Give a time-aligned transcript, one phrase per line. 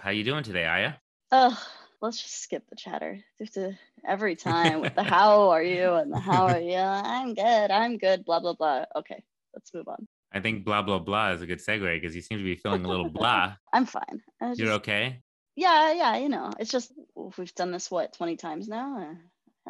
[0.00, 0.94] How you doing today, Aya?
[1.30, 1.62] Oh,
[2.00, 3.12] let's just skip the chatter.
[3.12, 6.78] You have to every time with the how are you and the how are you?
[6.78, 7.70] I'm good.
[7.70, 8.24] I'm good.
[8.24, 8.86] Blah blah blah.
[8.96, 9.22] Okay,
[9.54, 10.08] let's move on.
[10.32, 12.86] I think blah blah blah is a good segue because you seem to be feeling
[12.86, 13.56] a little blah.
[13.74, 14.22] I'm fine.
[14.40, 15.20] I You're okay?
[15.54, 16.16] Yeah, yeah.
[16.16, 16.94] You know, it's just
[17.36, 19.16] we've done this what 20 times now.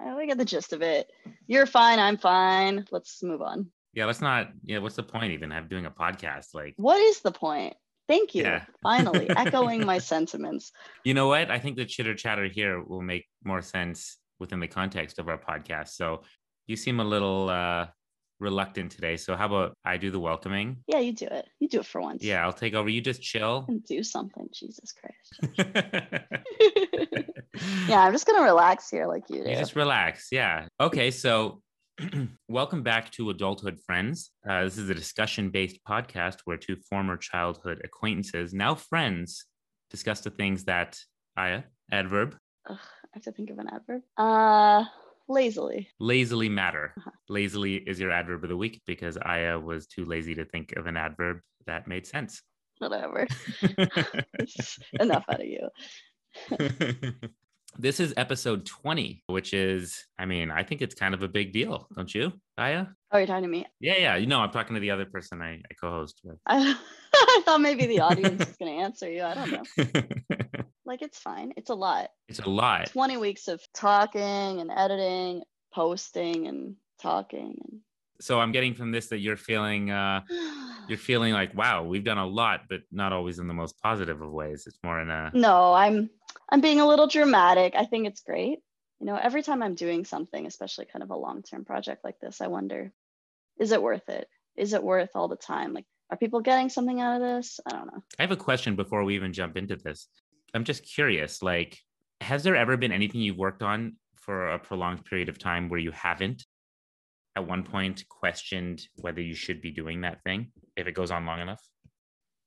[0.01, 1.11] Uh, we get the gist of it.
[1.49, 1.99] You're fine.
[1.99, 2.87] I'm fine.
[2.93, 3.69] Let's move on.
[3.95, 4.51] Yeah, let's not.
[4.65, 6.55] Yeah, what's the point even of doing a podcast?
[6.55, 7.75] Like, What is the point?
[8.11, 8.43] Thank you.
[8.43, 8.65] Yeah.
[8.83, 10.73] Finally, echoing my sentiments.
[11.05, 11.49] you know what?
[11.49, 15.39] I think the chitter chatter here will make more sense within the context of our
[15.39, 15.91] podcast.
[15.91, 16.23] So
[16.67, 17.87] you seem a little uh,
[18.41, 19.17] reluctant today.
[19.17, 20.79] So how about I do the welcoming?
[20.89, 21.47] Yeah, you do it.
[21.61, 22.25] You do it for once.
[22.25, 22.89] Yeah, I'll take over.
[22.89, 23.65] You just chill.
[23.69, 24.49] And do something.
[24.53, 25.57] Jesus Christ.
[27.89, 29.51] yeah, I'm just gonna relax here like you do.
[29.51, 30.29] You just relax.
[30.33, 30.67] Yeah.
[30.81, 31.13] Okay.
[31.13, 31.63] So,
[32.49, 34.31] welcome back to Adulthood Friends.
[34.49, 39.45] Uh, this is a discussion based podcast where two former childhood acquaintances, now friends,
[39.91, 40.99] discuss the things that,
[41.37, 42.37] Aya, adverb,
[42.69, 44.03] Ugh, I have to think of an adverb.
[44.17, 44.85] Uh,
[45.29, 45.89] lazily.
[45.99, 46.95] lazily matter.
[46.97, 47.11] Uh-huh.
[47.29, 50.87] Lazily is your adverb of the week because Aya was too lazy to think of
[50.87, 52.43] an adverb that made sense.
[52.79, 53.27] Whatever.
[55.01, 55.69] Enough out of you.
[57.79, 61.53] this is episode 20, which is, I mean, I think it's kind of a big
[61.53, 62.87] deal, don't you, Aya?
[63.13, 63.67] Oh, you're talking to me.
[63.81, 64.17] Yeah, yeah.
[64.17, 66.39] You know, I'm talking to the other person I, I co-host with.
[66.47, 66.77] I,
[67.15, 69.23] I thought maybe the audience is gonna answer you.
[69.23, 70.03] I don't know.
[70.91, 71.53] Like it's fine.
[71.57, 72.11] It's a lot.
[72.27, 72.89] it's a lot.
[72.89, 74.21] 20 weeks of talking
[74.61, 77.81] and editing, posting and talking
[78.21, 80.23] So I'm getting from this that you're feeling uh
[80.89, 84.21] you're feeling like, wow, we've done a lot, but not always in the most positive
[84.21, 84.65] of ways.
[84.67, 86.11] It's more in a no i'm
[86.49, 87.75] i'm being a little dramatic.
[87.77, 88.59] I think it's great.
[89.01, 92.43] You know every time i'm doing something especially kind of a long-term project like this
[92.43, 92.93] i wonder
[93.59, 94.29] is it worth it?
[94.57, 95.73] Is it worth all the time?
[95.75, 97.61] Like are people getting something out of this?
[97.67, 98.03] I don't know.
[98.19, 100.09] I have a question before we even jump into this.
[100.55, 101.79] I'm just curious, like,
[102.21, 105.79] has there ever been anything you've worked on for a prolonged period of time where
[105.79, 106.45] you haven't
[107.37, 111.27] at one point questioned whether you should be doing that thing if it goes on
[111.27, 111.63] long enough?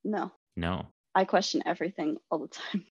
[0.04, 0.88] no No.
[1.16, 2.86] i question everything all the time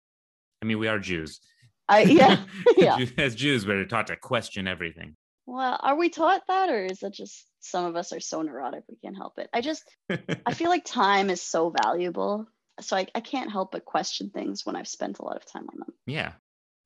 [0.62, 1.41] I mean, we are Jews.
[1.88, 2.44] i yeah
[2.76, 5.16] yeah As Jews, we're taught to question everything.
[5.47, 8.84] well are we taught that or is it just some of us are so neurotic
[8.88, 9.84] we can't help it i just
[10.47, 12.47] i feel like time is so valuable
[12.80, 15.66] so I, I can't help but question things when i've spent a lot of time
[15.72, 16.32] on them Yeah.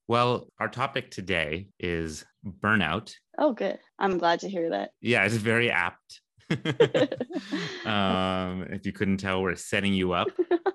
[0.09, 2.25] Well, our topic today is
[2.62, 3.12] burnout.
[3.39, 6.21] oh good i'm glad to hear that Yeah, it's very apt.
[7.84, 10.28] um, if you couldn't tell, we're setting you up.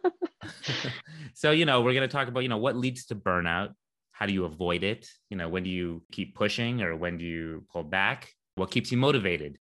[1.33, 3.69] so, you know, we're going to talk about, you know, what leads to burnout?
[4.11, 5.07] How do you avoid it?
[5.29, 8.29] You know, when do you keep pushing or when do you pull back?
[8.55, 9.57] What keeps you motivated?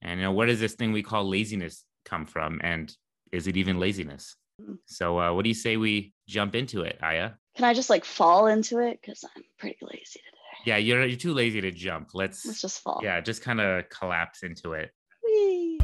[0.00, 2.60] And, you know, where does this thing we call laziness come from?
[2.64, 2.92] And
[3.30, 4.34] is it even laziness?
[4.60, 4.78] Mm.
[4.86, 7.30] So, uh, what do you say we jump into it, Aya?
[7.56, 8.98] Can I just like fall into it?
[9.00, 10.62] Because I'm pretty lazy today.
[10.64, 12.10] Yeah, you're you're too lazy to jump.
[12.14, 13.00] Let's, Let's just fall.
[13.02, 14.90] yeah, just kind of collapse into it.
[15.24, 15.78] Whee!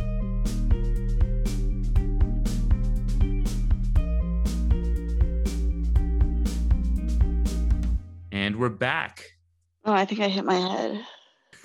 [8.31, 9.25] And we're back.
[9.85, 11.05] Oh, I think I hit my head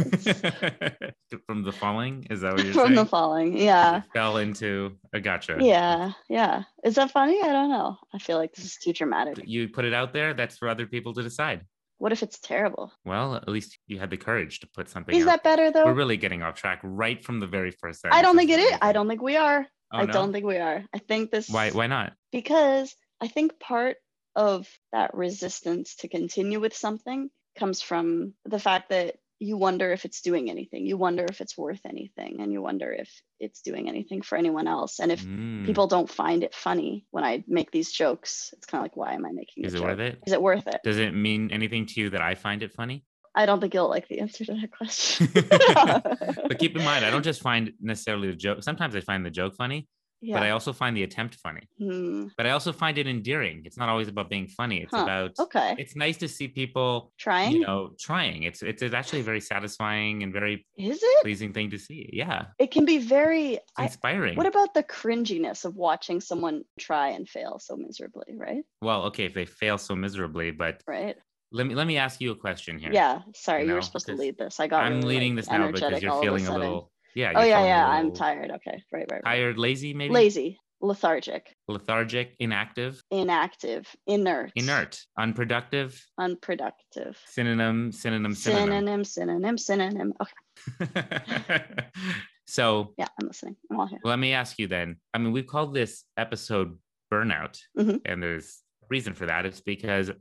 [1.48, 2.28] From the falling?
[2.30, 2.86] Is that what you're saying?
[2.86, 2.96] from saying?
[2.96, 3.58] the falling.
[3.58, 4.02] Yeah.
[4.14, 5.58] Fell into a gotcha.
[5.60, 6.12] Yeah.
[6.30, 6.64] Yeah.
[6.84, 7.42] Is that funny?
[7.42, 7.98] I don't know.
[8.14, 9.40] I feel like this is too dramatic.
[9.46, 11.62] You put it out there, that's for other people to decide.
[11.98, 12.92] What if it's terrible?
[13.06, 15.28] Well, at least you had the courage to put something Is out.
[15.28, 15.86] that better though?
[15.86, 18.20] We're really getting off track right from the very first sentence.
[18.20, 18.78] I don't think it is.
[18.82, 19.66] I don't think we are.
[19.92, 20.12] Oh, I no?
[20.14, 20.84] don't think we are.
[20.94, 22.14] I think this Why why not?
[22.32, 23.98] because I think part
[24.36, 30.06] of that resistance to continue with something comes from the fact that you wonder if
[30.06, 30.86] it's doing anything.
[30.86, 33.10] You wonder if it's worth anything and you wonder if
[33.40, 35.00] it's doing anything for anyone else.
[35.00, 35.66] And if Mm.
[35.66, 39.14] people don't find it funny when I make these jokes, it's kind of like, why
[39.14, 39.88] am I making is it joke?
[39.88, 40.20] worth it?
[40.26, 40.80] Is it worth it?
[40.84, 43.04] Does it mean anything to you that I find it funny?
[43.36, 45.28] I don't think you'll like the answer to that question.
[46.48, 48.64] but keep in mind, I don't just find necessarily the joke.
[48.64, 49.88] Sometimes I find the joke funny,
[50.24, 50.36] yeah.
[50.36, 51.64] but I also find the attempt funny.
[51.78, 52.28] Hmm.
[52.38, 53.58] But I also find it endearing.
[53.66, 54.78] It's not always about being funny.
[54.84, 55.04] It's Huh.
[55.04, 55.76] about Okay.
[55.78, 57.52] it's nice to see people, Trying?
[57.54, 58.44] you know, trying.
[58.44, 61.22] It's it's actually a very satisfying and very Is it?
[61.24, 62.10] pleasing thing to see.
[62.14, 62.46] Yeah.
[62.60, 63.48] It can be very.
[63.56, 64.36] It's I, inspiring.
[64.38, 68.64] what about the cringiness of watching someone try and fail so miserably, right?
[68.82, 71.16] well, okay, if they fail so miserably, but Right.
[71.52, 72.92] let me let me ask you a question here.
[72.94, 73.22] Yeah.
[73.36, 74.60] Sorry, you, know, were supposed to lead this.
[74.60, 74.84] I got.
[74.84, 76.62] I'm really, leading like, this now because you're feeling a sudden.
[76.62, 77.34] little yeah.
[77.36, 77.88] Oh yeah, yeah.
[77.88, 78.52] I'm tired.
[78.52, 78.84] Okay.
[78.92, 79.22] Right, right.
[79.24, 79.24] right.
[79.24, 87.18] Tired, lazy, maybe Lazy, lethargic, lethargic, inactive, inactive, inert, inert, unproductive, unproductive.
[87.28, 88.68] synonym, synonym, synonym.
[88.70, 90.14] Synonym, synonym, synonym.
[90.22, 91.64] Okay.
[92.48, 93.56] so Yeah, I'm listening.
[93.72, 94.00] I'm all here.
[94.04, 94.98] let me ask you then.
[95.14, 96.78] I mean, we've called this episode
[97.12, 98.02] burnout, Mhm.
[98.06, 99.46] and there's reason for that.
[99.46, 100.12] It's because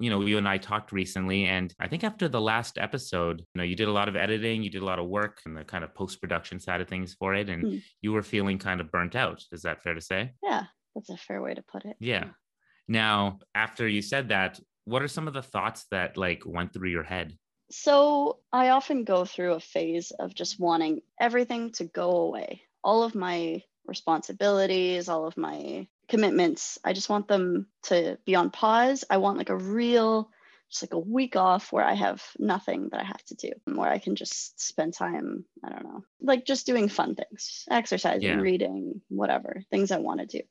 [0.00, 3.58] you know, you and I talked recently, and I think after the last episode, you
[3.58, 5.62] know, you did a lot of editing, you did a lot of work in the
[5.62, 7.82] kind of post production side of things for it, and mm.
[8.00, 9.44] you were feeling kind of burnt out.
[9.52, 10.32] Is that fair to say?
[10.42, 10.64] Yeah,
[10.94, 11.96] that's a fair way to put it.
[12.00, 12.28] Yeah.
[12.88, 16.88] Now, after you said that, what are some of the thoughts that like went through
[16.88, 17.36] your head?
[17.70, 22.62] So, I often go through a phase of just wanting everything to go away.
[22.82, 26.78] All of my responsibilities, all of my commitments.
[26.84, 29.04] I just want them to be on pause.
[29.08, 30.30] I want like a real,
[30.70, 33.90] just like a week off where I have nothing that I have to do, where
[33.90, 38.34] I can just spend time, I don't know, like just doing fun things, exercising, yeah.
[38.34, 40.42] reading, whatever, things I want to do,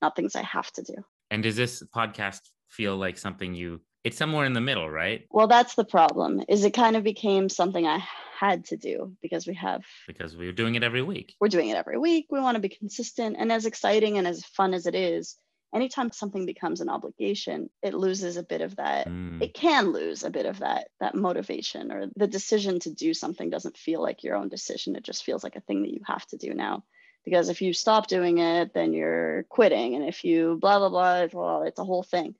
[0.00, 0.94] not things I have to do.
[1.30, 5.26] And does this podcast feel like something you it's somewhere in the middle, right?
[5.30, 6.42] Well, that's the problem.
[6.48, 8.02] Is it kind of became something I
[8.38, 11.34] had to do because we have because we're doing it every week.
[11.40, 12.26] We're doing it every week.
[12.30, 15.36] We want to be consistent and as exciting and as fun as it is,
[15.74, 19.08] anytime something becomes an obligation, it loses a bit of that.
[19.08, 19.42] Mm.
[19.42, 23.50] It can lose a bit of that that motivation or the decision to do something
[23.50, 24.96] doesn't feel like your own decision.
[24.96, 26.84] It just feels like a thing that you have to do now
[27.24, 31.26] because if you stop doing it then you're quitting and if you blah blah blah
[31.32, 32.34] well it's a whole thing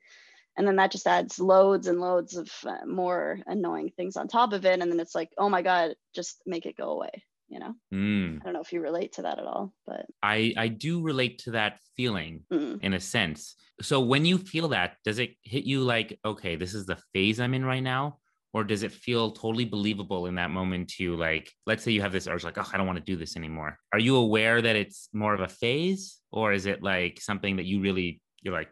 [0.57, 4.53] and then that just adds loads and loads of uh, more annoying things on top
[4.53, 4.81] of it.
[4.81, 7.73] And then it's like oh my god just make it go away you know?
[7.91, 8.39] Mm.
[8.39, 11.39] i don't know if you relate to that at all but i i do relate
[11.39, 12.81] to that feeling mm.
[12.81, 13.55] in a sense.
[13.81, 17.41] So when you feel that does it hit you like okay this is the phase
[17.41, 18.19] i'm in right now?
[18.53, 22.13] Or does it feel totally believable in that moment to like let's say you have
[22.13, 23.77] this urge like oh i don't want to do this anymore.
[23.91, 26.17] Are you aware that it's more of a phase?
[26.31, 28.69] Or is it like something that you really you're like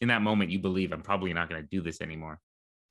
[0.00, 2.40] in that moment you believe i'm probably not going to do this anymore.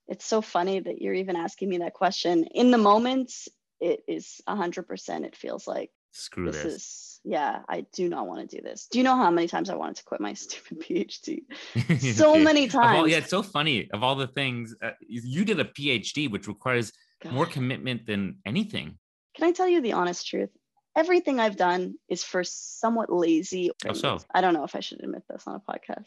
[0.06, 2.44] It's so funny that you're even asking me that question.
[2.54, 3.32] In the moment
[3.80, 6.74] it is 100% it feels like screw this, this.
[6.74, 8.86] is yeah i do not want to do this.
[8.90, 11.40] Do you know how many times i wanted to quit my stupid phd
[12.14, 15.58] so many times all, yeah it's so funny of all the things uh, you did
[15.60, 16.92] a phd which requires
[17.22, 17.32] God.
[17.32, 18.98] more commitment than anything.
[19.36, 20.50] Can i tell you the honest truth
[20.96, 23.70] everything I've done is for somewhat lazy.
[23.86, 24.18] Oh, so.
[24.32, 26.06] I don't know if I should admit this on a podcast.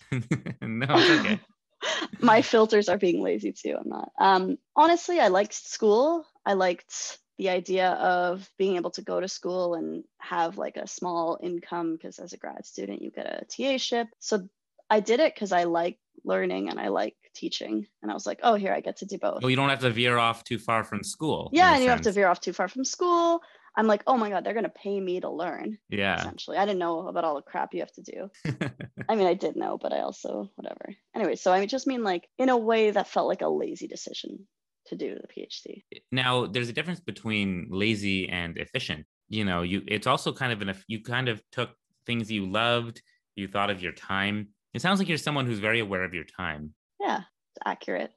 [0.62, 1.40] no, okay.
[2.20, 3.76] My filters are being lazy too.
[3.80, 4.12] I'm not.
[4.20, 6.26] Um, honestly, I liked school.
[6.46, 10.88] I liked the idea of being able to go to school and have like a
[10.88, 14.08] small income because as a grad student, you get a TA ship.
[14.20, 14.48] So
[14.90, 17.86] I did it because I like learning and I like teaching.
[18.02, 19.42] And I was like, oh, here I get to do both.
[19.42, 21.50] Well, you don't have to veer off too far from school.
[21.54, 23.42] Yeah, and you have to veer off too far from school.
[23.78, 25.78] I'm like, oh my God, they're going to pay me to learn.
[25.90, 26.20] Yeah.
[26.20, 26.58] Essentially.
[26.58, 28.32] I didn't know about all the crap you have to do.
[29.08, 30.96] I mean, I did know, but I also, whatever.
[31.16, 34.48] Anyway, so I just mean like in a way that felt like a lazy decision
[34.88, 35.84] to do the PhD.
[36.12, 39.06] Now, there's a difference between lazy and efficient.
[39.30, 41.70] You know, you it's also kind of an, you kind of took
[42.06, 43.02] things you loved,
[43.36, 44.50] you thought of your time.
[44.74, 46.74] It sounds like you're someone who's very aware of your time.
[47.00, 48.12] Yeah, it's accurate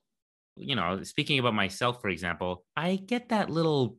[0.57, 3.97] you know, speaking about myself, for example, I get that little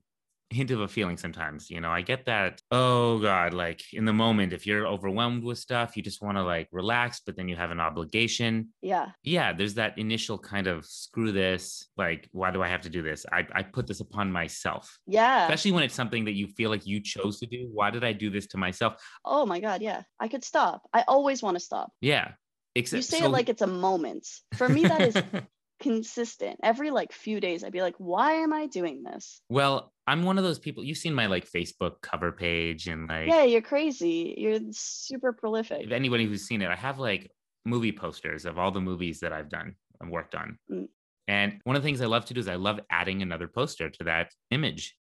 [0.51, 4.13] hint of a feeling sometimes you know i get that oh god like in the
[4.13, 7.55] moment if you're overwhelmed with stuff you just want to like relax but then you
[7.55, 8.69] have an obligation.
[8.81, 9.09] Yeah.
[9.23, 13.01] Yeah there's that initial kind of screw this like why do i have to do
[13.01, 13.25] this?
[13.31, 14.97] I, I put this upon myself.
[15.07, 15.43] Yeah.
[15.43, 17.69] Especially when it's something that you feel like you chose to do.
[17.73, 19.01] Why did i do this to myself?
[19.25, 20.03] Oh my god yeah.
[20.19, 20.83] I could stop.
[20.93, 21.91] I always want to stop.
[22.01, 22.31] Yeah.
[22.75, 23.25] Except, you say so...
[23.25, 24.27] it like it's a moment.
[24.55, 25.23] For me that is
[25.79, 26.59] consistent.
[26.63, 29.41] Every like few days i'd be like why am i doing this?
[29.49, 33.27] Well i'm one of those people you've seen my like facebook cover page and like
[33.27, 37.31] yeah you're crazy you're super prolific if anybody who's seen it i have like
[37.65, 40.87] movie posters of all the movies that i've done and worked on mm.
[41.27, 43.89] and one of the things i love to do is i love adding another poster
[43.89, 44.95] to that image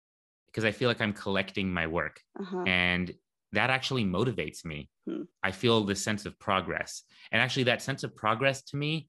[0.48, 2.64] because i feel like i'm collecting my work uh-huh.
[2.68, 3.14] and
[3.54, 5.22] that actually motivates me hmm.
[5.42, 9.08] i feel this sense of progress and actually that sense of progress to me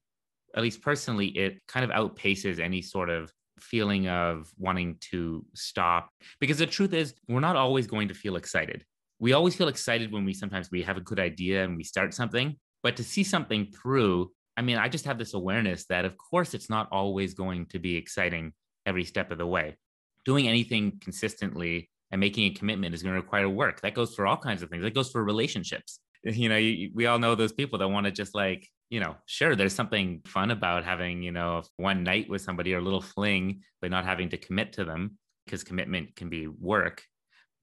[0.55, 6.09] at least personally, it kind of outpaces any sort of feeling of wanting to stop.
[6.39, 8.83] Because the truth is, we're not always going to feel excited.
[9.19, 12.13] We always feel excited when we sometimes we have a good idea and we start
[12.13, 16.15] something, but to see something through, I mean, I just have this awareness that of
[16.17, 18.53] course it's not always going to be exciting
[18.85, 19.77] every step of the way.
[20.25, 23.81] Doing anything consistently and making a commitment is going to require work.
[23.81, 24.83] That goes for all kinds of things.
[24.83, 25.99] That goes for relationships.
[26.21, 29.15] You know, you, we all know those people that want to just like you know,
[29.25, 33.01] sure, there's something fun about having, you know, one night with somebody or a little
[33.01, 37.03] fling, but not having to commit to them because commitment can be work.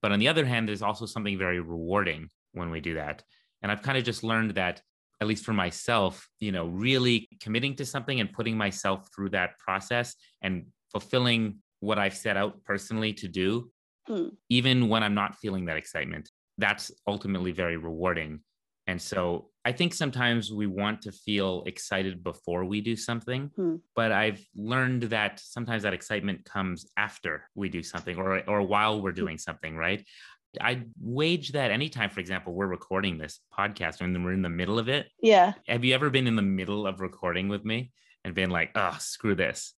[0.02, 3.22] But on the other hand, there's also something very rewarding when we do that.
[3.62, 4.82] And I've kind of just learned that,
[5.20, 9.58] at least for myself, you know, really committing to something and putting myself through that
[9.58, 13.70] process and fulfilling what I've set out personally to do,
[14.08, 14.30] mm.
[14.48, 18.40] even when I'm not feeling that excitement, that's ultimately very rewarding
[18.86, 23.76] And so I think sometimes we want to feel excited before we do something, Hmm.
[23.96, 29.02] but I've learned that sometimes that excitement comes after we do something or or while
[29.02, 30.04] we're doing something, right?
[30.60, 34.78] I wage that anytime, for example, we're recording this podcast and we're in the middle
[34.78, 35.08] of it.
[35.20, 35.52] Yeah.
[35.66, 37.90] Have you ever been in the middle of recording with me
[38.24, 39.74] and been like, oh, screw this?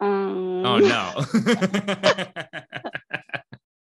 [0.00, 1.24] Um, Oh no.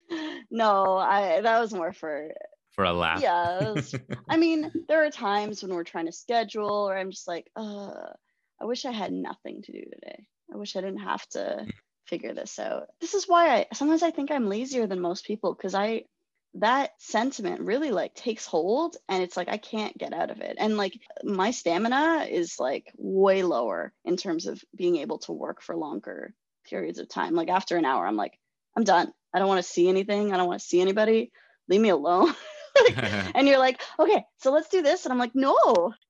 [0.49, 2.31] no, I that was more for
[2.79, 3.21] For a laugh.
[3.21, 3.75] yeah.
[4.29, 8.13] I mean, there are times when we're trying to schedule, or I'm just like, uh,
[8.61, 10.25] I wish I had nothing to do today.
[10.49, 11.67] I wish I didn't have to
[12.05, 12.87] figure this out.
[13.01, 16.05] This is why I sometimes I think I'm lazier than most people because I
[16.53, 20.55] that sentiment really like takes hold and it's like I can't get out of it.
[20.57, 25.61] And like my stamina is like way lower in terms of being able to work
[25.61, 26.33] for longer
[26.63, 27.35] periods of time.
[27.35, 28.39] Like after an hour, I'm like,
[28.77, 29.11] I'm done.
[29.33, 30.31] I don't want to see anything.
[30.31, 31.33] I don't want to see anybody.
[31.67, 32.33] Leave me alone.
[33.35, 35.05] and you're like, okay, so let's do this.
[35.05, 35.55] And I'm like, no,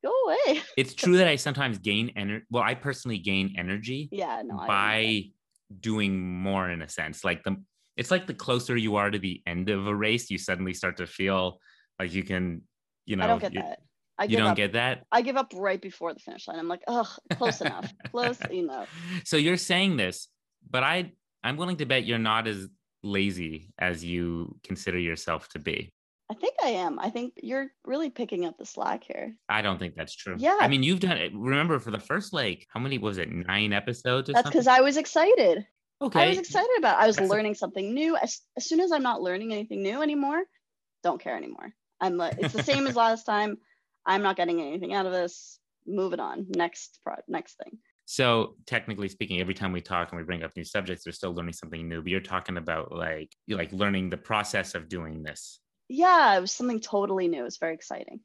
[0.04, 0.62] go away.
[0.78, 2.46] it's true that I sometimes gain energy.
[2.50, 4.32] Well, I personally gain energy Yeah, no.
[4.32, 4.68] I don't know that.
[4.68, 5.24] by
[5.80, 7.24] doing more in a sense.
[7.24, 7.58] Like the
[7.98, 10.98] it's like the closer you are to the end of a race, you suddenly start
[10.98, 11.60] to feel
[12.00, 12.62] like you can,
[13.06, 13.80] you know, I don't get you, that.
[14.18, 14.58] I you don't up.
[14.58, 15.06] get that.
[15.12, 16.60] I give up right before the finish line.
[16.60, 17.92] I'm like, oh, close enough.
[18.12, 18.90] Close enough.
[19.26, 20.30] So you're saying this,
[20.70, 21.12] but I
[21.44, 22.68] I'm willing to bet you're not as
[23.04, 25.94] lazy as you consider yourself to be.
[26.32, 27.00] I think I am.
[27.00, 29.36] I think you're really picking up the slack here.
[29.50, 30.36] I don't think that's true.
[30.38, 30.58] Yeah.
[30.60, 31.32] I mean, you've done it.
[31.34, 33.32] Remember, for the first like, how many was it?
[33.32, 35.66] Nine episodes or That's because I was excited.
[36.02, 36.26] okay.
[36.26, 37.00] I was excited about.
[37.00, 37.04] It.
[37.04, 38.16] I was That's a- learning something new.
[38.16, 40.44] As, as soon as I'm not learning anything new anymore,
[41.04, 41.74] don't care anymore.
[42.00, 43.58] I'm like, it's the same as last time.
[44.06, 45.60] I'm not getting anything out of this.
[45.88, 46.46] Moving on.
[46.50, 47.16] Next pro.
[47.28, 47.80] Next thing.
[48.06, 51.34] So technically speaking, every time we talk and we bring up new subjects, they're still
[51.34, 52.02] learning something new.
[52.02, 55.60] But you're talking about like like learning the process of doing this,
[55.90, 57.42] Yeah, it was something totally new.
[57.42, 58.22] It was very exciting.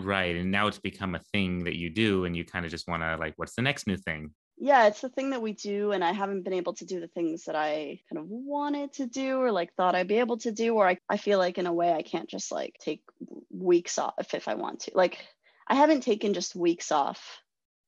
[0.00, 0.36] right?
[0.36, 3.02] And now it's become a thing that you do, and you kind of just want
[3.02, 4.30] to like, what's the next new thing?
[4.60, 7.08] yeah it's the thing that we do and i haven't been able to do the
[7.08, 10.50] things that i kind of wanted to do or like thought i'd be able to
[10.50, 13.02] do or i, I feel like in a way i can't just like take
[13.50, 15.24] weeks off if i want to like
[15.66, 17.40] i haven't taken just weeks off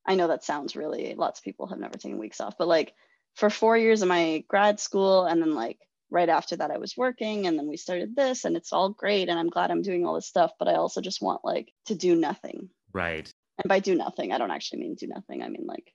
[0.06, 2.94] i know that sounds really lots of people have never taken weeks off but like
[3.34, 5.78] for four years of my grad school and then like
[6.10, 9.28] right after that i was working and then we started this and it's all great
[9.28, 11.94] and i'm glad i'm doing all this stuff but i also just want like to
[11.94, 13.32] do nothing Right.
[13.62, 15.92] and by do nothing i don't actually mean do nothing i mean like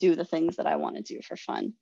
[0.00, 1.74] do the things that i want to do for fun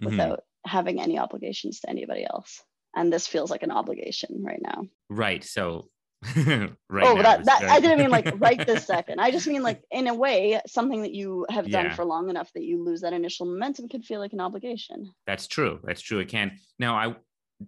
[0.00, 0.06] Mhm.
[0.06, 2.62] without having any obligations to anybody else
[2.94, 5.44] and this feels like an obligation right now Right.
[5.44, 5.90] So.
[6.36, 7.06] right.
[7.06, 9.82] oh now that, that i didn't mean like right this second i just mean like
[9.90, 11.94] in a way something that you have done Yeah.
[11.94, 15.46] for long enough that you lose that initial momentum could feel like an obligation That's
[15.48, 15.80] true.
[15.82, 16.20] That's true.
[16.20, 16.58] It can.
[16.78, 17.16] Now, I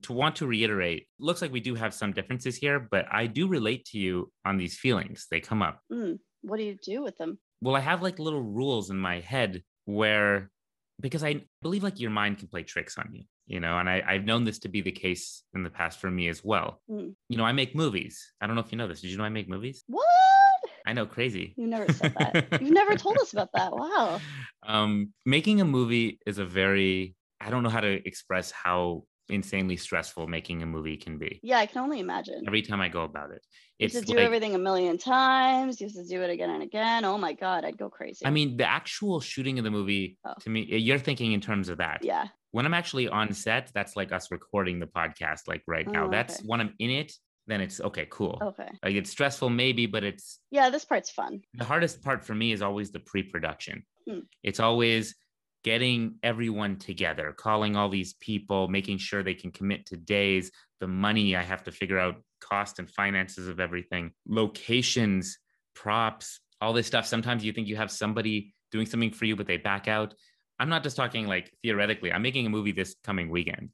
[0.03, 1.07] to want to reiterate.
[1.19, 4.57] Looks like we do have some differences here, but I do relate to you on
[4.57, 5.27] these feelings.
[5.31, 5.81] They come up.
[5.93, 9.21] Mm, what do you do with them well i have like little rules in my
[9.21, 10.51] head where
[11.01, 14.03] because i believe like your mind can play tricks on you you know and I,
[14.07, 16.81] i've known this to be the case in the past for me as well.
[16.91, 17.15] Mm.
[17.29, 18.33] you know i make movies.
[18.41, 19.01] I don't know if you know this.
[19.01, 19.85] Did you know i make movies?
[19.87, 20.05] What?
[20.87, 21.55] I know crazy.
[21.57, 22.35] You never said that.
[22.61, 23.73] You've never told us about that.
[23.75, 24.21] Wow.
[24.67, 29.77] Um making a movie is a very i don't know how to express how insanely
[29.79, 31.41] stressful making a movie can be.
[31.43, 32.45] Yeah i can only imagine.
[32.47, 33.43] Every time i go about it
[33.79, 35.81] you have to do like, everything a million times.
[35.81, 37.05] You have to do it again and again.
[37.05, 38.25] Oh my god i'd go crazy.
[38.25, 40.35] I mean the actual shooting of the movie Oh.
[40.41, 42.01] to me you're thinking in terms of that.
[42.03, 46.07] Yeah when I'm actually on set, that's like us recording the podcast like right now.
[46.07, 47.13] Oh, That's when I'm in it,
[47.49, 48.39] then it's okay, cool.
[48.41, 52.33] okay Like it's stressful maybe, but it's yeah this part's fun the hardest part for
[52.33, 53.85] me is always the pre-production.
[54.09, 54.21] Hmm.
[54.45, 55.17] It's always
[55.65, 60.87] getting everyone together, calling all these people, making sure they can commit to days, the
[60.87, 65.39] money I have to figure out cost and finances of everything, locations,
[65.75, 67.05] props, all this stuff.
[67.05, 70.15] Sometimes you think you have somebody doing something for you, but they back out.
[70.65, 72.11] I'm not just talking like theoretically.
[72.11, 73.69] I'm making a movie this coming weekend,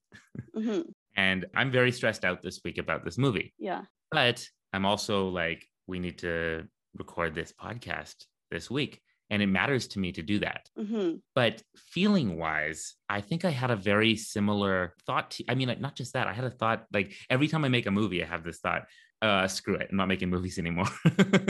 [0.52, 0.80] hmm
[1.16, 3.54] and I'm very stressed out this week about this movie.
[3.60, 6.64] yeah But I'm also like, we need to
[6.96, 8.16] record this podcast
[8.50, 9.00] this week.
[9.32, 10.68] And it matters to me to do that.
[10.76, 15.30] hmm But feeling wise, I think I had a very similar thought.
[15.34, 17.68] To, I mean, like, not just that, I had a thought like every time I
[17.68, 18.82] make a movie, I have this thought,
[19.22, 20.90] uh, screw it, I'm not making movies anymore.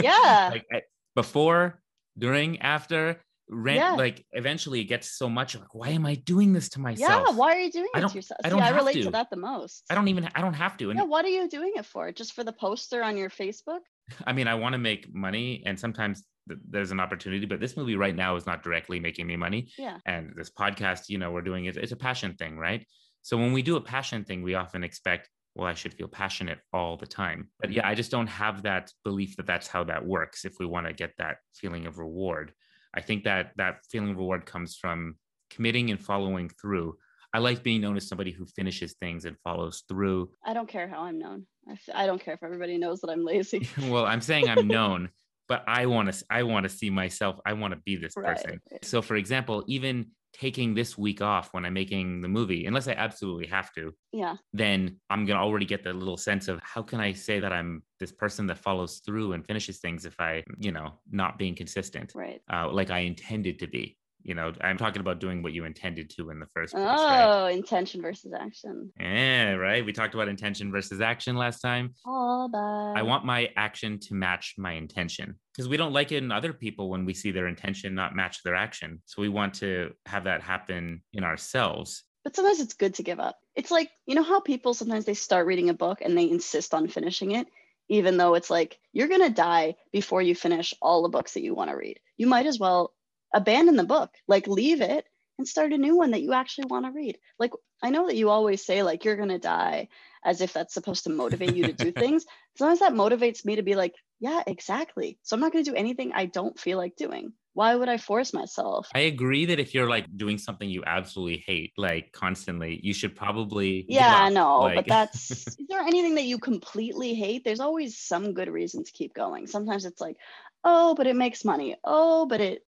[0.03, 0.51] Yeah.
[0.53, 0.83] like I,
[1.15, 1.81] before,
[2.19, 3.93] during, after, rent, Yeah.
[3.93, 7.25] like eventually it gets so much like, why am I doing this to myself?
[7.29, 8.41] Yeah, why are you doing it to yourself?
[8.45, 9.03] I don't I relate to.
[9.05, 9.11] to.
[9.11, 9.85] that the most.
[9.91, 10.91] I don't even, I don't have to.
[10.91, 12.13] And Yeah, what are you doing it for?
[12.13, 13.81] Just for the poster on your Facebook?
[14.27, 17.77] I mean, I want to make money, and sometimes th- there's an opportunity, but this
[17.77, 19.71] movie right now is not directly making me money.
[19.79, 19.99] Yeah.
[20.07, 22.87] And this podcast, you know, we're doing it, it's a passion thing, right?
[23.23, 26.59] So when we do a passion thing, we often expect, well, I should feel passionate
[26.73, 27.49] all the time.
[27.61, 30.67] But yeah, I just don't have that belief that that's how that works if we
[30.67, 32.53] want to get that feeling of reward.
[32.95, 35.17] I think that that feeling of reward comes from
[35.51, 36.97] committing and following through.
[37.33, 40.31] I like being known as somebody who finishes things and follows through.
[40.45, 41.47] I don't care how I'm known.
[41.69, 43.69] I f- I don't care if everybody knows that I'm lazy.
[43.89, 45.11] well, I'm saying I'm known,
[45.49, 47.39] but I want to I want to see myself.
[47.47, 48.61] I want to be this Right, person.
[48.83, 52.93] So for example, even taking this week off when I'm making the movie, unless I
[52.93, 54.37] absolutely have to, Yeah.
[54.53, 57.83] then I'm gonna already get the little sense of how can I say that I'm
[57.99, 62.13] this person that follows through and finishes things if I, you know, not being consistent,
[62.15, 62.41] Right.
[62.53, 63.99] uh, like I intended to be.
[64.23, 67.25] You know, I'm talking about doing what you intended to in the first place, right?
[67.27, 68.93] Oh, intention versus action.
[69.01, 69.85] Yeah, right.
[69.85, 71.95] We talked about intention versus action last time.
[72.05, 72.99] All that.
[72.99, 76.53] I want my action to match my intention because we don't like it in other
[76.53, 79.03] people when we see their intention not match their action.
[79.07, 82.05] So we want to have that happen in ourselves.
[82.25, 83.39] but sometimes it's good to give up.
[83.55, 86.75] It's like, you know how people sometimes they start reading a book and they insist
[86.75, 87.47] on finishing it,
[87.89, 91.43] even though it's like you're going to die before you finish all the books that
[91.43, 91.99] you want to read.
[92.17, 92.93] You might as well
[93.35, 95.07] abandon the book, like leave it
[95.39, 97.19] and start a new one that you actually want to read.
[97.39, 99.89] Like, I know that you always say, like, you're going to die
[100.23, 102.27] as if that's supposed to motivate you to do things.
[102.57, 105.19] Sometimes that motivates me to be like, yeah, exactly.
[105.23, 107.33] So I'm not going to do anything I don't feel like doing.
[107.55, 108.89] Why would I force myself?
[108.95, 113.17] I agree that if you're like doing something you absolutely hate, like constantly, you should
[113.17, 113.87] probably.
[113.89, 117.45] Yeah, I know, Like- but that's is there anything that you completely hate?
[117.45, 119.47] There's always some good reason to keep going.
[119.47, 120.17] Sometimes it's like,
[120.65, 121.77] oh, but it makes money.
[121.83, 122.63] Oh, but it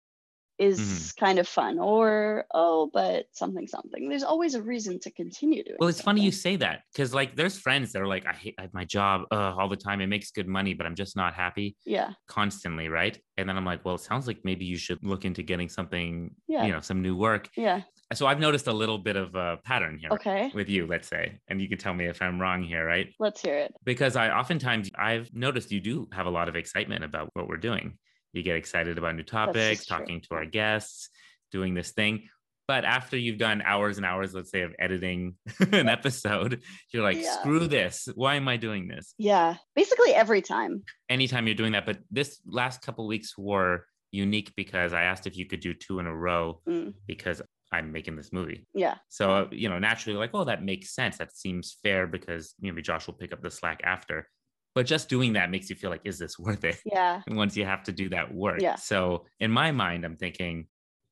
[0.63, 1.25] is Mm-hmm.
[1.25, 1.79] kind of fun.
[1.79, 4.09] Or oh, but something something.
[4.09, 5.77] There's always a reason to continue doing.
[5.81, 8.55] Well, it's funny you say that because like there's friends that are like, I hate
[8.59, 10.01] I have my job uh, all the time.
[10.01, 13.19] It makes good money, but I'm just not happy Yeah, constantly, right?
[13.37, 16.35] And then I'm like, well, it sounds like maybe you should look into getting something,
[16.49, 17.49] yeah, you know, some new work.
[17.57, 17.83] yeah.
[18.15, 21.39] So I've noticed a little bit of a pattern here Okay, with you, let's say,
[21.49, 23.09] and you can tell me if I'm wrong here, right?
[23.19, 23.73] let's hear it.
[23.85, 27.57] Because I oftentimes I've noticed you do have a lot of excitement about what we're
[27.71, 27.97] doing.
[28.33, 29.99] You get excited about new topics, just true.
[29.99, 31.11] talking to our guests,
[31.51, 32.29] doing this thing.
[32.69, 35.35] But after you've done hours and hours, let's say, of editing
[35.73, 37.33] an episode, you're like, Yeah.
[37.41, 38.09] screw this.
[38.15, 39.15] Why am I doing this?
[39.19, 40.83] Yeah, basically every time.
[41.11, 41.85] Anytime you're doing that.
[41.85, 45.99] But this last couple weeks were unique because I asked if you could do two
[45.99, 48.67] in a row Mm, because I'm making this movie.
[48.75, 51.17] yeah, So, you know, naturally, like, oh, that makes sense.
[51.19, 54.29] That seems fair because maybe Josh will pick up the slack after.
[54.75, 56.79] But just doing that makes you feel like, is this worth it?
[56.85, 58.61] yeah, Once you have to do that work.
[58.61, 58.77] Yeah.
[58.77, 60.67] So, in my mind, I'm thinking,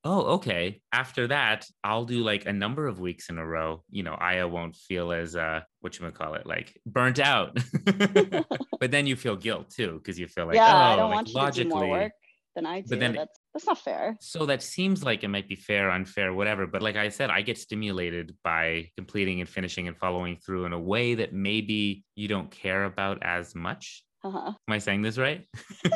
[0.04, 0.80] oh, okay.
[0.92, 3.82] After that, I'll do like a number of weeks in a row.
[3.90, 7.58] You know, Aya won't feel as, uh, what you call it, like burnt out.
[8.80, 10.74] but then you feel guilt too, because you feel like, yeah.
[10.74, 12.12] oh, I don't like, want you to do more work
[12.56, 12.86] than I do.
[12.88, 14.16] but then- that's not fair.
[14.20, 16.66] So that seems like it might be fair, unfair, whatever.
[16.66, 20.72] But like I said, I get stimulated by completing and finishing and following through in
[20.72, 24.04] a way that maybe you don't care about as much.
[24.22, 24.48] Uh-huh.
[24.48, 25.46] Am I saying this right?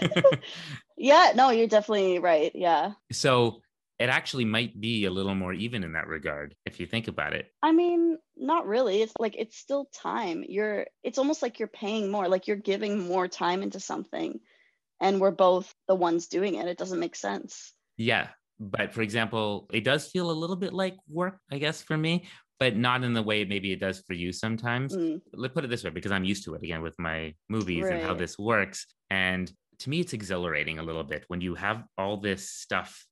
[0.96, 2.52] Yeah, no, you're definitely right.
[2.54, 2.92] Yeah.
[3.12, 3.60] so
[3.98, 7.32] it actually might be a little more even in that regard if you think about
[7.32, 7.46] it.
[7.62, 9.02] I mean, not really.
[9.02, 10.44] It's like it's still time.
[10.48, 14.40] You're it's almost like you're paying more, like you're giving more time into something
[15.04, 16.66] and we're both the ones doing it.
[16.66, 17.72] It doesn't make sense.
[17.98, 18.28] Yeah.
[18.58, 22.26] But for example, it does feel a little bit like work, I guess, for me,
[22.58, 24.96] but not in the way maybe it does for you sometimes.
[24.96, 27.84] Mm, let's put it this way because I'm used to it again with my movies
[27.86, 28.86] and how this works.
[29.10, 33.04] And to me, it's exhilarating a little bit when you have all this stuff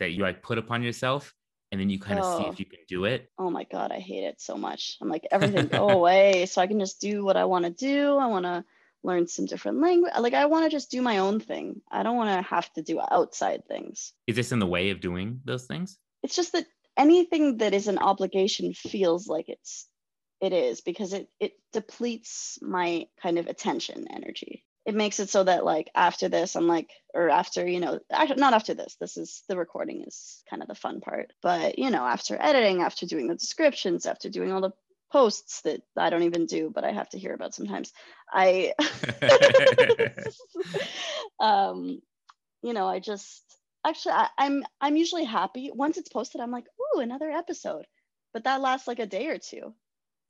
[0.00, 1.32] that you like put upon yourself
[1.70, 2.50] and then you kind of see Oh.
[2.52, 3.28] if you can do it.
[3.36, 4.96] Oh my god, I hate it so much.
[5.02, 8.16] I'm like everything go away so I can just do what I want to do.
[8.16, 8.64] I want to
[9.04, 10.12] learn some different language.
[10.18, 11.80] Like I want to just do my own thing.
[11.90, 14.12] I don't want to have to do outside things.
[14.26, 15.98] Is this in the way of doing those things?
[16.22, 19.86] It's just that anything that is an obligation feels like it's
[20.40, 24.64] it is because it it depletes my kind of attention energy.
[24.84, 28.40] It makes it so that like after this I'm like or after, you know, actually
[28.40, 28.96] not after this.
[29.00, 31.32] This is the recording is kind of the fun part.
[31.42, 34.72] But, you know, after editing, after doing the descriptions, after doing all the
[35.14, 37.92] posts that I don't even do, but I have to hear about sometimes.
[38.30, 38.74] I
[41.40, 42.00] um
[42.62, 43.42] you know i just
[43.84, 47.86] actually I, i'm i'm usually happy once it's posted i'm like ooh another episode
[48.32, 49.74] but that lasts like a day or two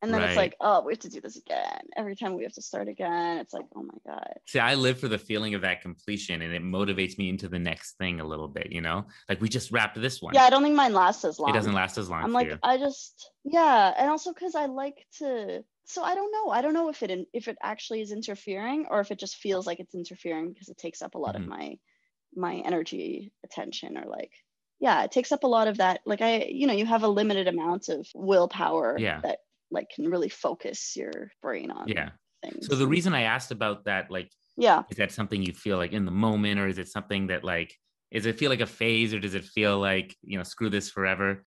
[0.05, 2.53] and then it's like oh we have to do this again every time we have
[2.53, 5.63] to start again it's like oh my god See, I live for the feeling of
[5.63, 9.07] that completion and it motivates me into the next thing a little bit, you know?
[9.29, 10.35] Like we just wrapped this one.
[10.35, 12.49] yeah i don't think mine lasts as long it doesn't last as long i'm like
[12.49, 12.59] you.
[12.63, 16.75] i just yeah and also because i like to so i don't know i don't
[16.75, 19.81] know if it in- if it actually is interfering or if it just feels like
[19.81, 21.41] it's interfering because it takes up a lot Mhm.
[21.43, 21.79] of my
[22.37, 24.33] my energy attention or like
[24.81, 27.09] yeah it takes up a lot of that like i you know you have a
[27.09, 29.21] limited amount of willpower Yeah.
[29.21, 29.39] that
[29.75, 32.11] like can really focus your brain on Yeah.
[32.43, 32.69] things.
[32.69, 35.93] So the reason I asked about that, like, yeah, is that something you feel like
[35.93, 37.75] in the moment, or is it something that like,
[38.11, 40.91] is it feel like a phase, or does it feel like you know, screw this
[40.91, 41.45] forever?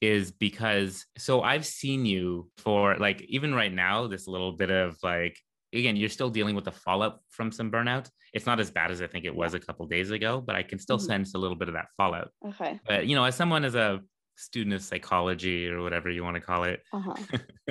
[0.00, 4.96] Is because so I've seen you for like even right now, this little bit of
[5.02, 5.36] like
[5.74, 8.10] again, you're still dealing with the fallout from some burnout.
[8.32, 10.62] It's not as bad as I think it was a couple days ago, but I
[10.62, 11.00] can still Mhm.
[11.00, 12.30] sense a little bit of that fallout.
[12.44, 12.80] okay.
[12.86, 14.00] But you know, as someone as a
[14.40, 17.14] student of psychology or whatever you want to call it, Uh-huh.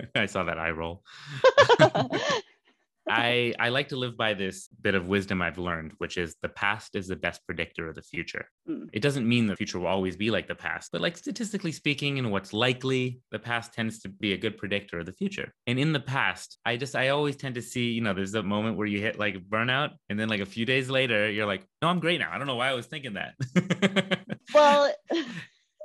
[0.16, 1.04] I saw that eye roll.
[3.12, 6.50] I I like to live by this bit of wisdom I've learned, which is the
[6.50, 8.46] past is the best predictor of the future.
[8.70, 8.88] Mm.
[8.94, 12.20] It doesn't mean the future will always be like the past, but like statistically speaking,
[12.20, 15.52] and what's likely, the past tends to be a good predictor of the future.
[15.66, 18.44] And in the past, I just I always tend to see, you know, there's a
[18.44, 21.66] moment where you hit like burnout, and then like a few days later, you're like,
[21.82, 22.30] no, I'm great now.
[22.32, 23.34] I don't know why I was thinking that.
[24.54, 24.94] well,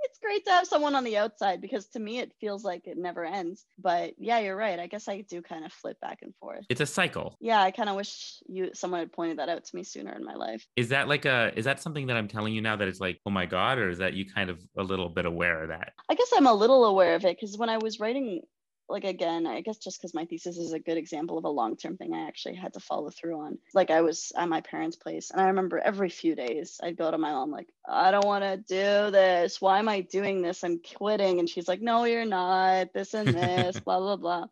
[0.04, 2.96] it's great to have someone on the outside because to me it feels like it
[2.96, 3.64] never ends.
[3.78, 4.78] But yeah, you're right.
[4.78, 6.64] I guess I do kind of flip back and forth.
[6.68, 7.36] it's a cycle.
[7.40, 10.24] Yeah, I kind of wish you someone had pointed that out to me sooner in
[10.24, 10.66] my life.
[10.76, 13.20] Is that like a is that something that I'm telling you now that it's like,
[13.26, 15.92] oh my God, or is that you kind of a little bit aware of that?
[16.08, 18.42] I guess I'm a little aware of it because when I was writing,
[18.88, 21.76] like again, I guess just because my thesis is a good example of a long
[21.76, 23.58] term thing I actually had to follow through on.
[23.72, 27.10] Like I was at my parents' place, and I remember every few days I'd go
[27.10, 29.60] to my mom, like, I don't want to do this.
[29.60, 30.64] Why am I doing this?
[30.64, 31.38] I'm quitting.
[31.38, 32.92] And she's like, No, you're not.
[32.92, 34.46] This and this, blah, blah, blah.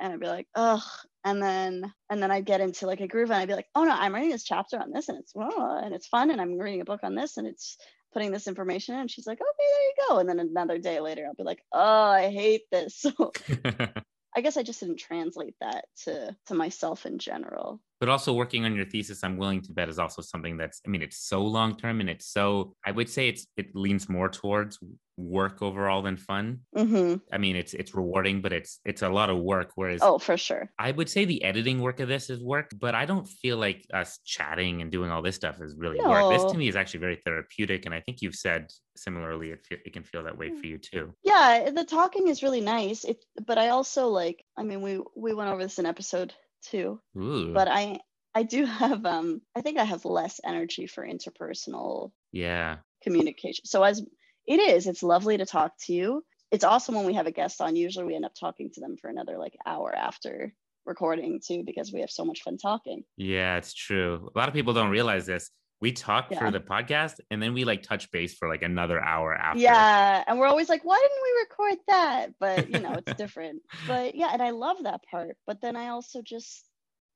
[0.00, 0.82] And I'd be like, ugh.
[1.24, 3.84] And then and then I'd get into like a groove and I'd be like, oh
[3.84, 6.58] no, I'm writing this chapter on this and it's oh, and it's fun and I'm
[6.58, 7.78] reading a book on this and it's
[8.14, 9.02] putting this information in.
[9.02, 10.18] And she's like, okay, there you go.
[10.20, 13.04] And then another day later, I'll be like, oh, I hate this.
[13.16, 13.32] So
[14.36, 17.80] I guess I just didn't translate that to to myself in general.
[18.00, 20.88] but also working on your thesis i'm willing to bet is also something that's i
[20.90, 24.28] mean it's so long term and it's so i would say it's it leans more
[24.28, 24.78] towards
[25.16, 29.30] work overall than fun hmm i mean it's it's rewarding but it's it's a lot
[29.30, 30.70] of work whereas Oh, for sure.
[30.78, 33.86] i would say the editing work of this is work but i don't feel like
[33.92, 37.00] us chatting and doing all this stuff is really work this to me is actually
[37.00, 40.60] very therapeutic and i think you've said similarly it, it can feel that way Mm.
[40.60, 43.04] for you too Yeah, the talking is really nice.
[43.04, 44.44] It, but I also like.
[44.58, 46.34] I mean, we we went over this in episode
[46.70, 47.00] two.
[47.16, 48.00] Ooh, But I
[48.34, 49.40] I do have um.
[49.56, 53.64] I think I have less energy for interpersonal yeah communication.
[53.64, 54.02] So as
[54.46, 56.24] it is, it's lovely to talk to you.
[56.50, 57.74] It's awesome when we have a guest on.
[57.76, 60.52] Usually we end up talking to them for another like hour after
[60.86, 63.02] recording too because we have so much fun talking.
[63.16, 64.30] Yeah, it's true.
[64.34, 65.50] A lot of people don't realize this.
[65.80, 69.34] We talk for the podcast and then we like touch base for like another hour
[69.34, 69.58] after.
[69.60, 72.26] Yeah, and we're always like, why didn't we record that?
[72.38, 73.60] But you know, it's different.
[73.86, 75.36] But yeah, and I love that part.
[75.46, 76.64] But then I also just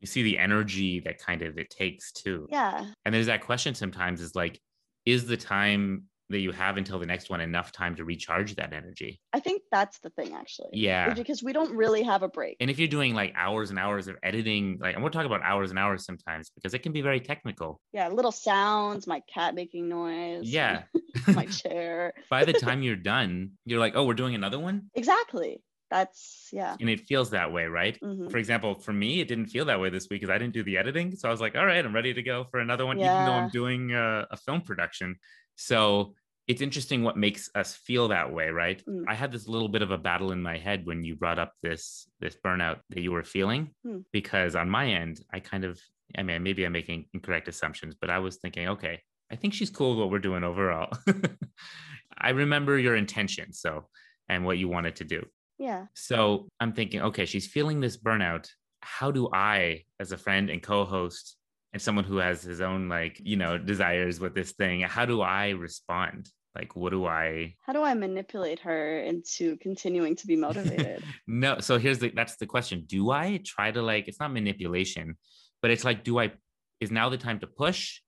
[0.00, 2.46] You see the energy that kind of it takes too.
[2.50, 4.60] yeah, And there's that question sometimes is like,
[5.06, 8.72] is the time that you have until the next one enough time to recharge that
[8.72, 9.20] energy?
[9.32, 10.70] I think that's the thing actually.
[10.72, 11.14] Yeah.
[11.14, 12.56] Because we don't really have a break.
[12.60, 15.42] And if you're doing like hours and hours of editing, like, and we're talking about
[15.42, 17.80] hours and hours sometimes because it can be very technical.
[17.92, 20.44] Yeah, little sounds, my cat making noise.
[20.44, 20.82] Yeah.
[21.28, 22.12] my chair.
[22.30, 24.90] By the time you're done, you're like, oh, we're doing another one.
[24.94, 25.62] Exactly.
[25.90, 26.76] That's yeah.
[26.78, 27.98] And it feels that way, right?
[28.02, 28.30] Mhm.
[28.30, 30.62] For example, for me, it didn't feel that way this week because I didn't do
[30.62, 31.16] the editing.
[31.16, 33.32] So I was like, all right, I'm ready to go for another one, even though
[33.32, 35.16] I'm doing uh, a film production.
[35.60, 36.14] So
[36.46, 38.82] it's interesting what makes us feel that way, right?
[38.88, 39.04] Mm.
[39.06, 41.52] I had this little bit of a battle in my head when you brought up
[41.62, 43.98] this this burnout that you were feeling, Hmm.
[44.12, 45.78] because on my end, I kind of,
[46.16, 49.68] I mean, maybe I'm making incorrect assumptions, but I was thinking, okay, I think she's
[49.68, 50.88] cool with what we're doing overall.
[52.18, 53.88] I remember your intention, so
[54.28, 55.26] and what you wanted to do.
[55.58, 55.86] Yeah.
[55.94, 58.48] So I'm thinking, okay, she's feeling this burnout.
[58.80, 61.36] How do I, as a friend and co host,
[61.72, 65.20] and someone who has his own, like, you know, desires with this thing, how do
[65.20, 66.28] I respond?
[66.54, 71.04] Like, what do I How do I manipulate her into continuing to be motivated?
[71.26, 71.60] no?
[71.60, 72.84] So here's the that's the question.
[72.86, 75.16] Do I try to, like, it's not manipulation,
[75.62, 76.32] but it's like, do I,
[76.80, 78.00] is now the time to push?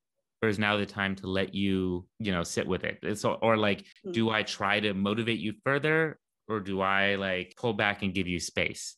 [0.43, 3.19] Or is now the time to let you, you know, sit with it?
[3.19, 4.13] So, or like, Hmm.
[4.13, 6.19] do I try to motivate you further
[6.49, 8.97] or do I like pull back and give you space?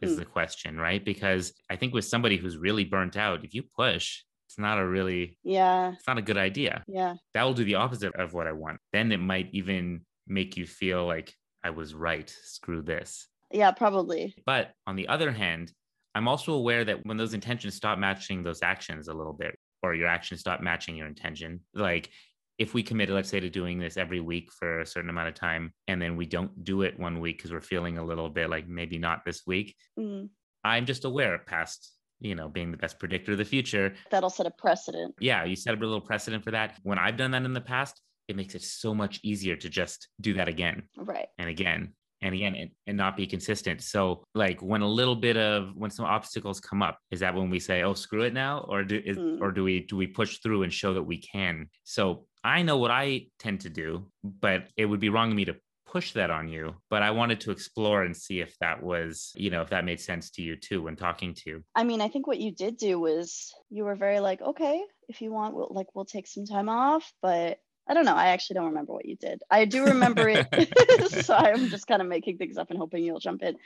[0.00, 0.18] Is Hmm.
[0.18, 1.04] the question, right?
[1.04, 4.86] Because I think with somebody who's really burnt out, if you push, it's not a
[4.86, 5.92] really, yeah.
[5.92, 6.84] it's not a good idea.
[6.86, 7.14] Yeah.
[7.32, 8.80] That will do the opposite of what I want.
[8.92, 12.28] Then it might even make you feel like I was right.
[12.42, 13.28] Screw this.
[13.50, 14.34] Yeah, probably.
[14.44, 15.72] But on the other hand,
[16.14, 19.94] I'm also aware that when those intentions stop matching those actions a little bit, or
[19.94, 22.10] your actions stop matching your intention, like
[22.58, 25.34] if we committed, let's say, to doing this every week for a certain amount of
[25.34, 28.48] time, and then we don't do it one week because we're feeling a little bit
[28.50, 30.28] like maybe not this week, Mm.
[30.62, 33.94] I'm just aware of past, you know, being the best predictor of the future.
[34.10, 35.14] That'll set a precedent.
[35.20, 36.78] Yeah, you set up a little precedent for that.
[36.84, 40.08] When I've done that in the past, it makes it so much easier to just
[40.20, 41.26] do that again Right.
[41.38, 41.92] and again
[42.24, 43.82] and again and, and not be consistent.
[43.82, 47.50] So like when a little bit of when some obstacles come up is that when
[47.50, 49.40] we say oh screw it now or do is, Mm.
[49.40, 51.68] or do we do we push through and show that we can?
[51.84, 53.06] So i know what i
[53.38, 55.56] tend to do but it would be wrong of me to
[55.94, 59.48] push that on you but i wanted to explore and see if that was you
[59.52, 61.56] know if that made sense to you too when talking to you.
[61.74, 65.20] I mean, I think what you did do was you were very like, okay, if
[65.22, 68.14] you want, we'll like we'll take some time off, but I don't know.
[68.14, 69.42] I actually don't remember what you did.
[69.50, 70.46] I do remember it,
[71.24, 73.56] so I'm just kind of making things up and hoping you'll jump in.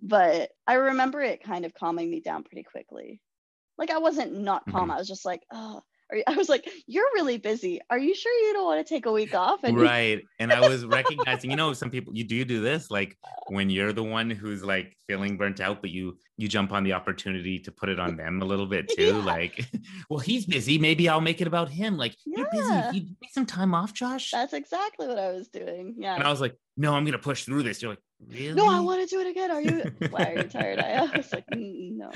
[0.00, 3.20] But I remember it kind of calming me down pretty quickly.
[3.76, 4.88] Like I wasn't not calm.
[4.88, 4.94] Mhm.
[4.94, 5.82] I was just like, oh.
[6.28, 7.80] I was like, you're really busy.
[7.90, 9.64] Are you sure you don't want to take a week off?
[9.64, 13.16] And right and i was recognizing you know some people you do do this like
[13.48, 16.92] when you're the one who's like feeling burnt out but you you jump on the
[16.92, 19.24] opportunity to put it on them a little bit too Yeah.
[19.24, 19.64] like
[20.10, 22.90] well he's busy maybe i'll make it about him like you're Yeah.
[22.92, 25.94] busy you take some time off josh that's exactly what I was doing.
[25.98, 26.14] Yeah.
[26.16, 28.80] and i was like no i'm gonna push through this you're like really no, I
[28.80, 29.50] want to do it again.
[29.50, 29.92] Are you?
[30.10, 30.78] Why are you tired?
[30.78, 32.10] I was like, "Mm, no.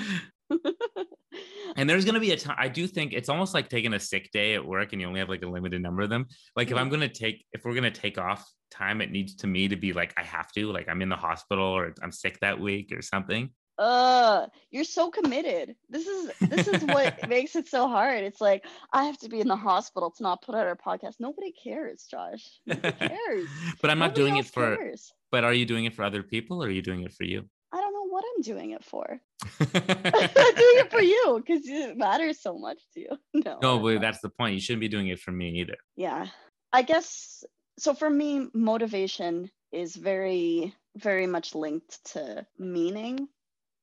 [1.76, 4.00] And there's going to be a time i do think it's almost like taking a
[4.00, 6.26] sick day at work and you only have like a limited number of them.
[6.56, 6.80] Like if Mhm.
[6.80, 9.68] i'm going to take if we're going to take off time it needs to me
[9.68, 12.58] to be like i have to like i'm in the hospital or i'm sick that
[12.60, 13.50] week or something.
[13.78, 15.74] Uh you're so committed.
[15.88, 18.22] This is this is what makes it so hard.
[18.24, 21.14] It's like i have to be in the hospital to not put out our podcast.
[21.18, 22.44] Nobody cares josh.
[22.66, 23.48] Nobody cares.
[23.80, 25.12] But i'm not Nobody doing it for cares.
[25.32, 27.48] but are you doing it for other people or are you doing it for you
[27.72, 29.20] i don't know what i'm doing it for.
[29.42, 33.08] I'm doing it for you because it matters so much to you.
[33.44, 34.54] No no but that's the point.
[34.54, 35.76] You shouldn't be doing it for me either.
[35.96, 36.26] Yeah.
[36.72, 37.44] I guess
[37.78, 43.28] so for me motivation is very very much linked to meaning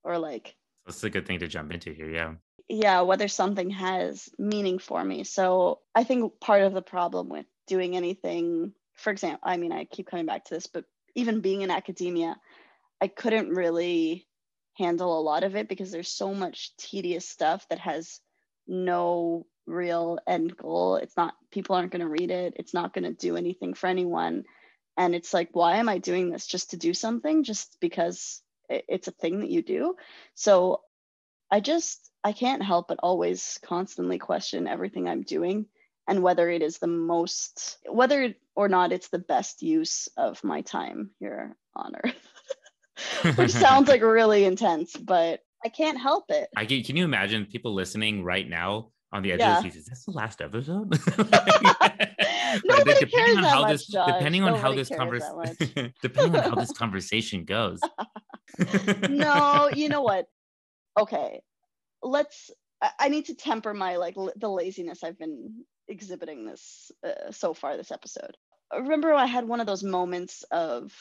[0.03, 2.33] or like that's a good thing to jump into here yeah.
[2.69, 5.23] Yeah whether something has meaning for me.
[5.23, 9.85] So i think part of the problem with doing anything for example i mean i
[9.85, 12.35] keep coming back to this but even being in academia
[13.01, 14.27] i couldn't really
[14.77, 18.19] handle a lot of it because there's so much tedious stuff that has
[18.67, 20.95] no real end goal.
[20.97, 22.53] It's not people aren't going to read it.
[22.57, 24.45] It's not going to do anything for anyone.
[24.95, 26.47] And it's like why am i doing this?
[26.47, 27.43] Just to do something?
[27.43, 29.95] Just because it's a thing that you do?
[30.35, 30.81] So
[31.51, 35.67] I just I can't help but always constantly question everything I'm doing
[36.07, 40.61] and whether it is the most whether or not it's the best use of my
[40.61, 42.26] time here on earth.
[43.35, 46.49] Which sounds like really intense, but I can't help it.
[46.55, 49.57] I can, can you imagine people listening right now on the edge Yeah.
[49.57, 49.83] of their seats?
[49.83, 50.91] Is this the last episode?
[52.63, 54.07] Nobody depending cares on that how much, this Josh.
[54.13, 57.79] depending on how this conversation depending on how this conversation goes.
[59.09, 60.25] no, you know what?
[60.99, 61.41] Okay,
[62.01, 62.49] let's.
[62.81, 65.53] I, I need to temper my like l- the laziness I've been
[65.87, 68.35] exhibiting this uh, so far this episode.
[68.71, 70.93] I Remember, I had one of those moments of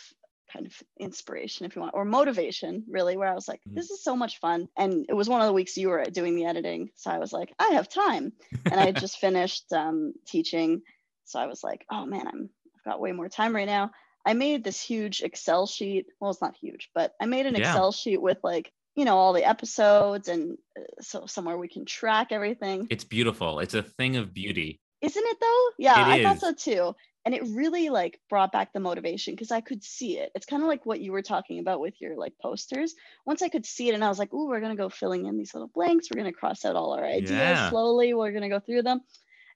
[0.52, 3.74] kind of inspiration, if you want, or motivation, really, where I was like, Mhm.
[3.74, 6.34] "This is so much fun," and it was one of the weeks you were doing
[6.36, 8.32] the editing, so I was like, "I have time,"
[8.70, 10.82] and I had just finished um, teaching,
[11.24, 13.90] so I was like, "Oh man, I'm I've got way more time right now."
[14.24, 16.06] I made this huge Excel sheet.
[16.20, 17.56] Well, it's not huge, but I made an Yeah.
[17.56, 21.84] Excel sheet with like, you know, all the episodes and uh, so somewhere we can
[21.84, 22.90] track everything.
[22.90, 23.60] It's beautiful.
[23.60, 24.80] It's a thing of beauty.
[25.00, 25.70] Isn't it though?
[25.78, 26.94] Yeah, It I thought so too.
[27.26, 30.30] And it really like brought back the motivation because I could see it.
[30.36, 32.94] It's kind of like what you were talking about with your like posters.
[33.26, 35.26] Once I could see it and I was like, "Ooh, we're going to go filling
[35.26, 36.06] in these little blanks.
[36.08, 37.68] We're going to cross out all our ideas Yeah.
[37.68, 38.14] slowly.
[38.14, 39.00] We're going to go through them."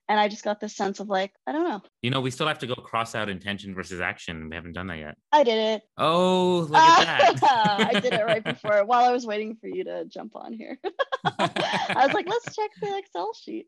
[0.09, 1.81] And I just got this sense of like, I don't know.
[2.01, 4.49] You know, we still have to go cross out intention versus action.
[4.49, 5.15] We haven't done that yet.
[5.31, 5.83] I did it.
[5.97, 7.43] Oh, look at that.
[7.87, 10.77] I did it right before while I was waiting for you to jump on here.
[11.39, 13.67] I was like, let's check the Excel sheet.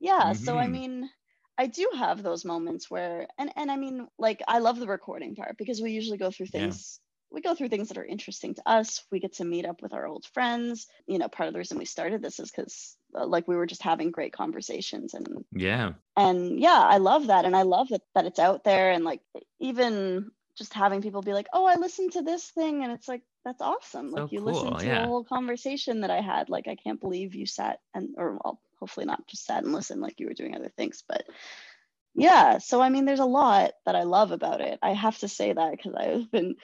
[0.00, 0.70] Yeah, so I Mhm.
[0.72, 1.10] mean,
[1.58, 5.34] I do have those moments where and and I mean, like I love the recording
[5.34, 6.60] part because we usually go through Yeah.
[6.60, 9.04] things we go through things that are interesting to us.
[9.10, 10.86] We get to meet up with our old friends.
[11.06, 13.66] You know, part of the reason we started this is cuz uh, like we were
[13.66, 15.92] just having great conversations and yeah.
[16.16, 19.20] and yeah i love that and i love that that it's out there and like
[19.60, 23.22] even just having people be like oh i listened to this thing and it's like
[23.44, 25.02] that's awesome So like you cool, listened to yeah.
[25.02, 28.60] a whole conversation that i had like i can't believe you sat and or well
[28.82, 31.24] hopefully not just sat and listened like you were doing other things but
[32.16, 35.28] yeah so i mean there's a lot that i love about it i have to
[35.28, 36.56] say that because i've been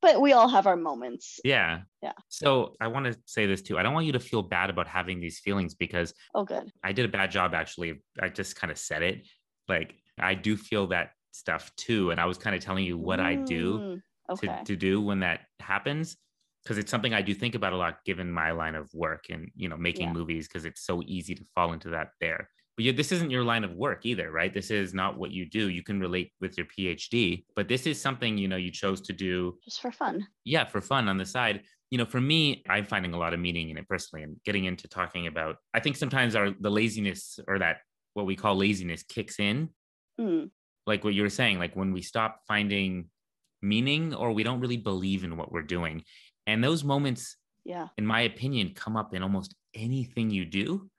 [0.00, 1.80] but we all have our moments Yeah.
[2.02, 2.12] Yeah.
[2.28, 3.76] So I want to say this too.
[3.78, 6.92] I don't want you to feel bad about having these feelings because oh good I
[6.92, 8.00] did a bad job actually.
[8.20, 9.26] I just kind of said it.
[9.68, 12.12] Like I do feel that stuff too.
[12.12, 14.02] And I was kind of telling you what I do Mm,
[14.38, 16.16] to, to do when that happens.
[16.62, 19.50] Because it's something I do think about a lot given my line of work and
[19.56, 20.12] you know making Yeah.
[20.12, 22.50] movies because it's so easy to fall into that there.
[22.76, 24.54] but this isn't your line of work either, right?
[24.54, 25.68] This is not what you do.
[25.68, 29.12] You can relate with your PhD, but this is something, you know, you chose to
[29.12, 30.24] do just for fun.
[30.44, 31.62] Yeah, for fun on the side.
[31.90, 34.66] You know, for me, I'm finding a lot of meaning in it personally and getting
[34.66, 37.78] into talking about, I think sometimes our the laziness or that
[38.14, 39.70] what we call laziness kicks in.
[40.20, 40.50] Mm.
[40.86, 43.08] Like what you were saying, like when we stop finding
[43.60, 46.04] meaning or we don't really believe in what we're doing.
[46.48, 50.90] And those moments, yeah, in my opinion, come up in almost anything you do,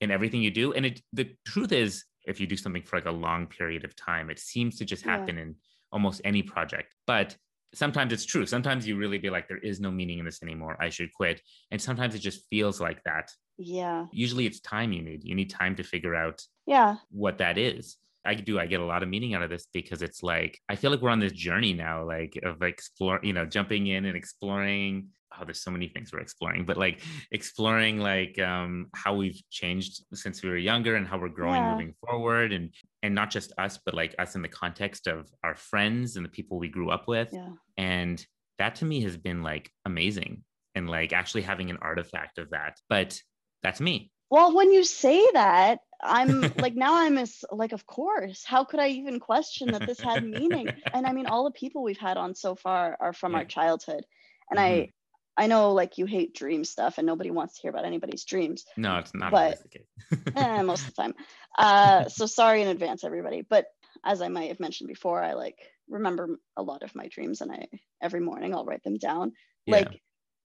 [0.00, 0.72] in everything you do.
[0.72, 3.96] And it the truth is, if you do something for like a long period of
[3.96, 5.42] time, it seems to just happen yeah.
[5.42, 5.56] in
[5.90, 6.94] almost any project.
[7.06, 7.36] But
[7.74, 8.46] sometimes it's true.
[8.46, 10.76] Sometimes you really be like, there is no meaning in this anymore.
[10.80, 11.40] I should quit.
[11.70, 13.30] And sometimes it just feels like that.
[13.58, 14.06] Yeah.
[14.12, 15.24] Usually it's time you need.
[15.24, 17.96] You need time to figure out yeah what that is.
[18.24, 18.58] I do.
[18.58, 21.00] I get a lot of meaning out of this because it's like I feel like
[21.00, 25.08] we're on this journey now, like of exploring, you know, jumping in and exploring.
[25.34, 30.04] Oh, there's so many things we're exploring, but like exploring like um, how we've changed
[30.12, 31.72] since we were younger and how we're growing yeah.
[31.72, 35.54] moving forward, and and not just us, but like us in the context of our
[35.54, 37.30] friends and the people we grew up with.
[37.32, 37.48] Yeah.
[37.78, 38.24] And
[38.58, 42.78] that to me has been like amazing, and like actually having an artifact of that.
[42.88, 43.18] But
[43.62, 44.12] that's me.
[44.30, 48.44] Well, when you say that, I'm like now I'm as like of course.
[48.44, 50.68] How could I even question that this had meaning?
[50.94, 53.38] And I mean all the people we've had on so far are from yeah.
[53.38, 54.04] our childhood.
[54.50, 54.90] And mm-hmm.
[55.38, 58.24] I I know like you hate dream stuff and nobody wants to hear about anybody's
[58.24, 58.64] dreams.
[58.76, 59.58] No, it's not but,
[60.36, 61.14] eh, most of the time.
[61.56, 63.42] Uh so sorry in advance everybody.
[63.42, 63.66] But
[64.04, 67.52] as I might have mentioned before, I like remember a lot of my dreams and
[67.52, 67.66] I
[68.02, 69.32] every morning I'll write them down.
[69.66, 69.76] Yeah.
[69.76, 70.00] Like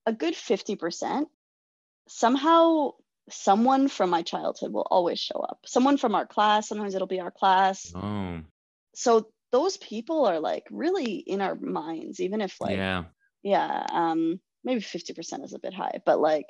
[0.06, 1.26] a good 50%
[2.08, 2.92] somehow
[3.30, 5.60] someone from my childhood will always show up.
[5.66, 7.92] Someone from our class, sometimes it'll be our class.
[7.96, 8.40] Oh.
[8.96, 13.06] So those people are like really in our minds, even if like yeah,
[13.44, 16.48] yeah, um, maybe 50% is a bit high, but like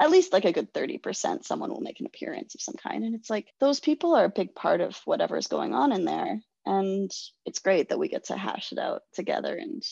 [0.00, 3.04] at least like a good 30% someone will make an appearance of some kind.
[3.04, 6.40] And it's like those people are a big part of whatever's going on in there.
[6.66, 7.10] And
[7.44, 9.82] it's great that we get to hash it out together and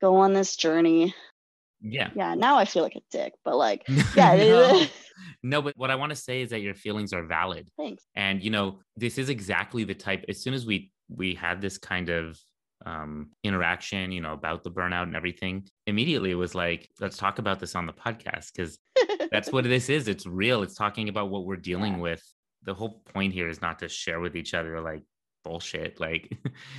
[0.00, 1.14] go on this journey
[1.84, 3.84] yeah yeah now i feel like a dick but like
[4.16, 4.86] yeah no.
[5.42, 8.42] no but what i want to say is that your feelings are valid thanks and
[8.42, 12.08] you know this is exactly the type as soon as we we had this kind
[12.08, 12.38] of
[12.86, 17.38] um, interaction, you know, about the burnout and everything, immediately it was like, let's talk
[17.38, 18.78] about this on the podcast because
[19.30, 20.08] that's what this is.
[20.08, 20.62] It's real.
[20.62, 22.00] It's talking about what we're dealing yeah.
[22.00, 22.22] with.
[22.64, 25.02] The whole point here is not to share with each other like
[25.44, 26.00] bullshit.
[26.00, 26.30] Like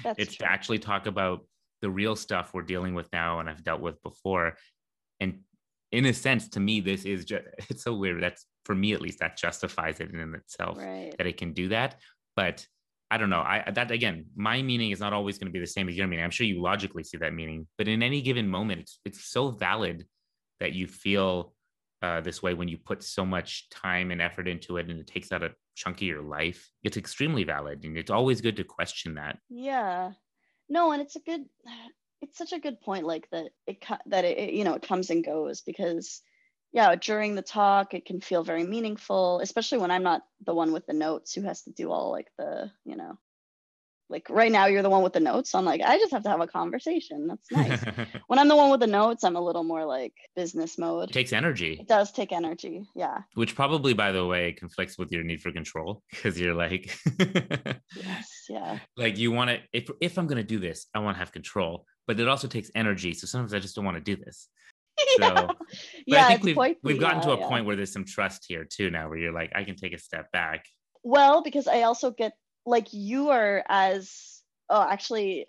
[0.06, 0.46] it's true.
[0.46, 1.46] to actually talk about
[1.82, 4.56] the real stuff we're dealing with now and I've dealt with before
[5.20, 5.40] and
[5.92, 8.22] in a sense to me this is just it's so weird.
[8.22, 11.14] That's for me at least that justifies it in itself right.
[11.18, 11.96] that it can do that.
[12.36, 12.66] But
[13.12, 13.42] i don't know.
[13.42, 16.08] I that again my meaning is not always going to be the same as your
[16.08, 16.26] meaning.
[16.26, 17.68] I'm sure you logically see that meaning.
[17.78, 20.06] But in any given moment it's, it's so valid
[20.60, 21.54] that you feel
[22.02, 25.08] uh, this way when you put so much time and effort into it and it
[25.08, 26.70] takes out a chunk of your life.
[26.84, 29.38] It's extremely valid and it's always good to question that.
[29.50, 30.12] Yeah.
[30.68, 31.46] No and it's a good
[32.22, 35.26] it's such a good point like that it that it you know it comes and
[35.26, 36.22] goes because
[36.72, 40.72] yeah during the talk it can feel very meaningful especially when i'm not the one
[40.72, 43.18] with the notes who has to do all like the you know
[44.10, 46.24] like right now you're the one with the notes so i'm like i just have
[46.24, 47.28] to have a conversation.
[47.28, 47.84] That's nice.
[48.28, 51.10] When i'm the one with the notes i'm a little more like business mode.
[51.10, 51.78] It takes energy.
[51.80, 53.20] It does take energy yeah.
[53.34, 56.96] Which probably by the way conflicts with your need for control because you're like
[57.96, 58.80] yes yeah.
[58.96, 61.32] Like you want to if, if i'm going to do this i want to have
[61.32, 64.48] control but it also takes energy so sometimes i just don't want to do this.
[65.18, 65.48] So yeah,
[66.08, 67.48] yeah I think we've, quite, we've gotten yeah, to a yeah.
[67.48, 69.98] point where there's some trust here too now where you're like i can take a
[69.98, 70.66] step back.
[71.04, 72.34] Well because i also get
[72.66, 75.46] like you are as oh actually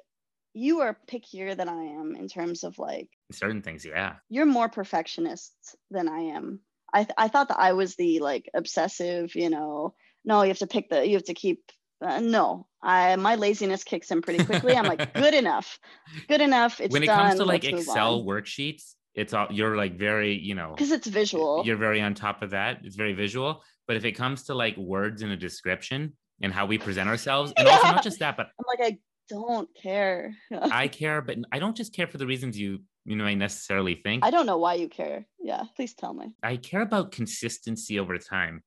[0.57, 3.85] you are pickier than I am in terms of like certain things.
[3.85, 4.15] Yeah.
[4.31, 5.53] You're more perfectionist
[5.91, 6.61] than I am.
[6.95, 10.59] I, th- I thought that I was the like obsessive, you know, no, you have
[10.61, 14.45] to pick the, you have to keep, uh, no, I, my laziness kicks in pretty
[14.45, 14.75] quickly.
[14.75, 15.79] I'm like, good enough,
[16.27, 16.81] good enough.
[16.81, 17.19] It's when it done.
[17.19, 21.63] comes to like Excel worksheets, it's all, you're like very, you know, because it's visual.
[21.67, 22.79] You're very on top of that.
[22.83, 23.63] It's very visual.
[23.87, 27.53] But if it comes to like words in a description, and how we present ourselves.
[27.57, 27.75] And yeah.
[27.75, 30.35] also not just that, but I'm like, I don't care.
[30.53, 33.95] I care, but I don't just care for the reasons you you know I necessarily
[33.95, 34.25] think.
[34.25, 35.27] I don't know why you care.
[35.39, 36.33] Yeah, please tell me.
[36.43, 38.63] I care about consistency over time.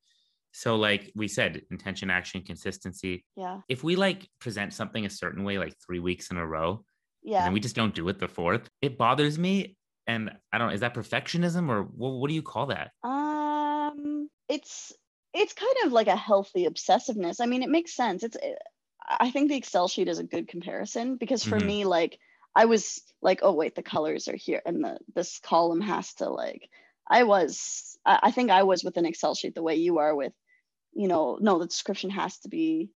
[0.52, 3.25] So like we said, intention, action, consistency.
[3.35, 3.60] Yeah.
[3.67, 6.83] If we like present something a certain way like three weeks in a row,
[7.21, 9.75] yeah, and we just don't do it the fourth, it bothers me.
[10.08, 10.69] And I don't.
[10.69, 12.13] Know, is that perfectionism or what?
[12.13, 12.91] What do you call that?
[13.04, 14.93] Um, it's
[15.34, 17.38] it's kind of like a healthy obsessiveness.
[17.40, 18.23] I mean, it makes sense.
[18.23, 18.54] It's eh,
[19.08, 21.67] I think the Excel sheet is a good comparison because for mm-hmm.
[21.67, 22.19] me, like
[22.56, 26.30] I was like, oh wait, the colors are here, and the this column has to
[26.30, 26.69] like.
[27.12, 30.32] I was, I think I was with an Excel sheet the way you are with
[30.94, 32.90] you know, no, the description has to be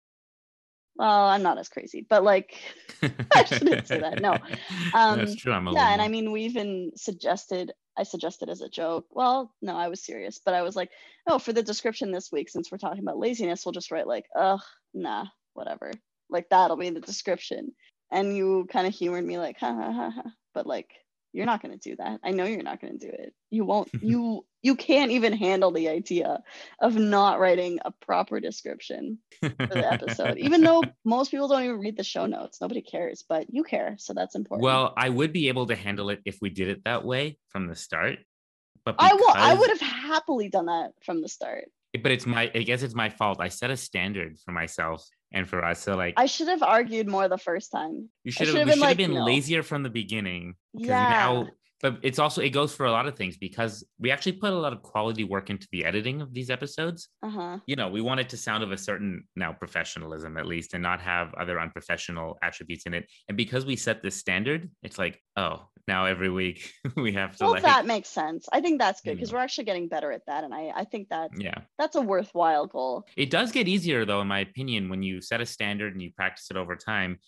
[0.94, 2.54] well, I'm not as crazy, but like
[3.34, 4.20] I shouldn't say that.
[4.20, 4.36] No.
[4.94, 5.52] Um, That's true.
[5.52, 7.72] I'm a yeah, and I mean, we even suggested.
[7.96, 9.06] I suggested as a joke.
[9.10, 10.90] Well, no, I was serious, but I was like,
[11.26, 14.26] oh, for the description this week, since we're talking about laziness, we'll just write like,
[14.36, 14.62] ugh,
[14.94, 15.92] nah, whatever.
[16.30, 17.72] Like that'll be in the description.
[18.10, 20.22] And you kind of humored me like, ha ha ha ha.
[20.54, 20.90] But like,
[21.32, 22.20] you're not gonna do that.
[22.22, 23.34] I know you're not gonna do it.
[23.50, 23.88] You won't.
[24.02, 26.42] you you can't even handle the idea
[26.80, 31.78] of not writing a proper description for the episode, even though most people don't even
[31.78, 32.60] read the show notes.
[32.60, 34.64] Nobody cares, but you care, so that's important.
[34.64, 37.66] well, I would be able to handle it if we did it that way from
[37.66, 38.18] the start.
[38.84, 39.34] But I will.
[39.34, 41.64] I would have happily done that from the start.
[42.02, 45.48] but it's my i guess it's my fault i set a standard for myself and
[45.48, 48.08] for us so like I should have argued more the first time.
[48.24, 49.24] you should have we been should have like, been no.
[49.24, 50.54] lazier from the beginning.
[50.74, 51.08] Yeah.
[51.10, 51.46] now
[51.82, 54.56] but it's also it goes for a lot of things because we actually put a
[54.56, 57.58] lot of quality work into the editing of these episodes Uh huh.
[57.66, 60.82] you know we want it to sound of a certain now professionalism at least and
[60.82, 65.20] not have other unprofessional attributes in it and because we set this standard it's like
[65.36, 68.48] oh now every week we have to Well, like that makes sense.
[68.52, 69.36] I think that's good because know.
[69.36, 69.36] Hmm.
[69.38, 72.66] we're actually getting better at that, and I I think that yeah that's a worthwhile
[72.66, 73.04] goal.
[73.16, 76.12] It does get easier though, in my opinion, when you set a standard and you
[76.12, 77.18] practice it over time.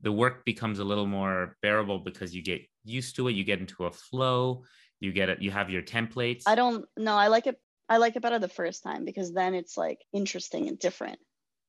[0.00, 3.32] The work becomes a little more bearable because you get used to it.
[3.32, 4.62] You get into a flow.
[5.00, 5.42] You get it.
[5.42, 6.44] You have your templates.
[6.46, 7.16] I don't know.
[7.16, 7.60] I like it.
[7.88, 11.18] I like it better the first time because then it's like interesting and different.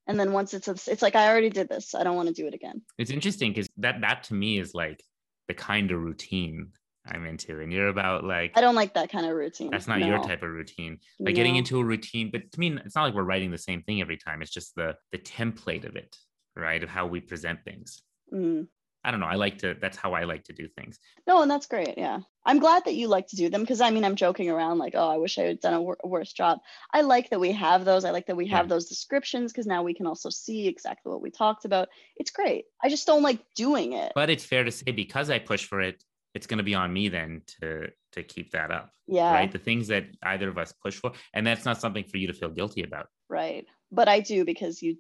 [0.05, 1.95] And then once it's a, it's like I already did this.
[1.95, 2.81] I don't want to do it again.
[2.97, 5.03] It's interesting because that that to me is like
[5.49, 6.67] the kind of routine
[7.05, 9.71] I'm into, and you're about like I don't like that kind of routine.
[9.71, 10.99] that's not your type of routine.
[11.19, 13.81] Like getting into a routine, but to me, it's not like we're writing the same
[13.81, 14.41] thing every time.
[14.41, 16.15] It's just the the template of it,
[16.55, 16.81] right?
[16.81, 18.01] Of how we present things.
[18.33, 18.67] Mm.
[19.03, 19.27] I don't know.
[19.27, 19.75] I like to.
[19.79, 20.99] That's how I like to do things.
[21.25, 21.97] No, and that's great.
[21.97, 22.19] Yeah.
[22.45, 24.93] I'm glad that you like to do them because I mean, I'm joking around like,
[24.95, 26.59] oh, I wish I had done a, wor- worse job.
[26.93, 28.03] I like that we have those.
[28.03, 28.69] I like that we have Yeah.
[28.69, 31.89] those descriptions because now we can also see exactly what we talked about.
[32.17, 32.65] It's great.
[32.83, 34.11] I just don't like doing it.
[34.15, 36.91] But it's fair to say because I push for it, it's going to be on
[36.91, 39.31] me then to to keep that up, yeah.
[39.31, 39.51] right?
[39.51, 42.33] The things that either of us push for, and that's not something for you to
[42.33, 43.07] feel guilty about.
[43.29, 43.65] Right.
[43.91, 44.97] But I do because you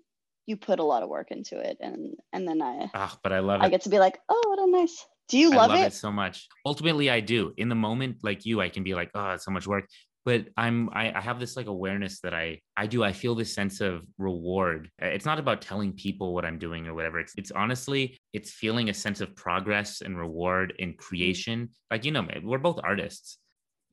[0.49, 3.39] you put a lot of work into it and and then I Ah, but I
[3.39, 5.05] love it I get to be like, oh, what a nice.
[5.29, 5.87] Do you I love, love it?
[5.87, 6.47] it so much.
[6.65, 7.53] Ultimately, I do.
[7.57, 9.85] In the moment, like you, I can be like, oh, it's so much work.
[10.25, 12.45] But I'm I, I have this like awareness that I
[12.75, 13.03] I do.
[13.03, 14.89] I feel this sense of reward.
[14.99, 17.19] It's not about telling people what I'm doing or whatever.
[17.23, 18.01] It's it's honestly
[18.33, 21.69] it's feeling a sense of progress and reward in creation.
[21.91, 23.37] Like you know, we're both artists.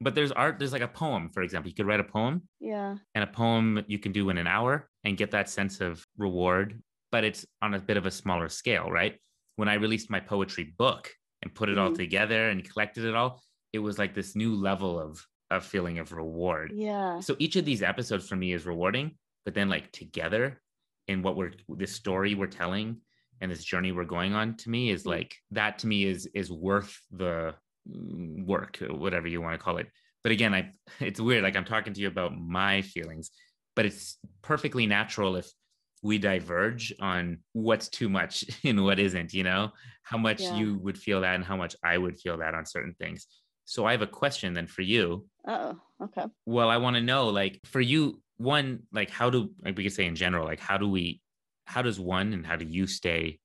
[0.01, 1.71] But there's art, there's like a poem, for example.
[1.71, 2.97] You could write a poem Yeah.
[3.15, 6.83] and a poem you can do in an hour and get that sense of reward,
[7.13, 9.21] but it's on a bit of a smaller scale, right?
[9.55, 11.97] When I released my poetry book and put it all Mhm.
[11.97, 13.41] together and collected it all,
[13.73, 16.73] it was like this new level of of feeling of reward.
[16.75, 17.21] Yeah.
[17.21, 20.61] So each of these episodes for me is rewarding, but then like together
[21.07, 23.01] in what we're this story we're telling
[23.41, 25.11] and this journey we're going on to me is Mhm.
[25.17, 27.55] like that to me is is worth the
[27.89, 29.89] mm, work whatever you want to call it.
[30.25, 33.31] But again, I it's weird like I'm talking to you about my feelings,
[33.77, 35.51] but it's perfectly natural if
[36.03, 39.72] we diverge on what's too much and what isn't, you know,
[40.03, 40.55] how much Yeah.
[40.55, 43.27] you would feel that and how much I would feel that on certain things.
[43.64, 46.27] So I have a question then for you Oh, okay.
[46.45, 49.93] well i want to know like for you one like how do like we could
[49.93, 51.20] say in general like how do we
[51.66, 53.39] how does one and how do you stay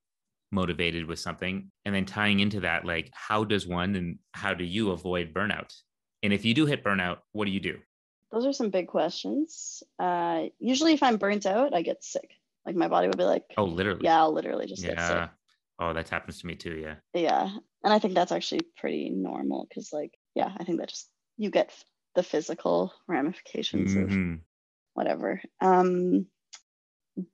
[0.51, 4.63] motivated with something and then tying into that like how does one and how do
[4.65, 5.73] you avoid burnout
[6.23, 7.79] and if you do hit burnout what do you do
[8.31, 9.83] Those are some big questions.
[9.99, 12.31] Uh, usually, if I'm burnt out, I get sick.
[12.65, 14.97] Like my body would be like, oh literally yeah, I'll literally just get sick.
[14.99, 15.29] yeah
[15.79, 17.49] oh that happens to me too yeah Yeah.
[17.83, 21.49] And I think that's actually pretty normal because, like, yeah, I think that just you
[21.49, 21.73] get
[22.13, 24.41] the physical ramifications of Mhm.
[24.93, 25.41] whatever.
[25.59, 26.27] Um,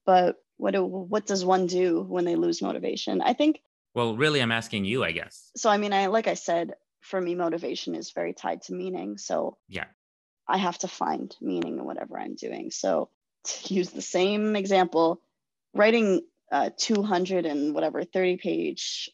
[0.06, 3.22] but what do, what does one do when they lose motivation?
[3.22, 3.60] I think
[3.94, 5.70] well really i'm asking you i guess so.
[5.70, 9.18] I mean, I like I said, for me, motivation is very tied to meaning.
[9.18, 9.86] So yeah
[10.48, 12.72] I have to find meaning in whatever I'm doing.
[12.72, 13.10] So
[13.44, 15.22] to use the same example,
[15.74, 16.22] writing
[16.52, 19.10] a 200 and whatever 30 page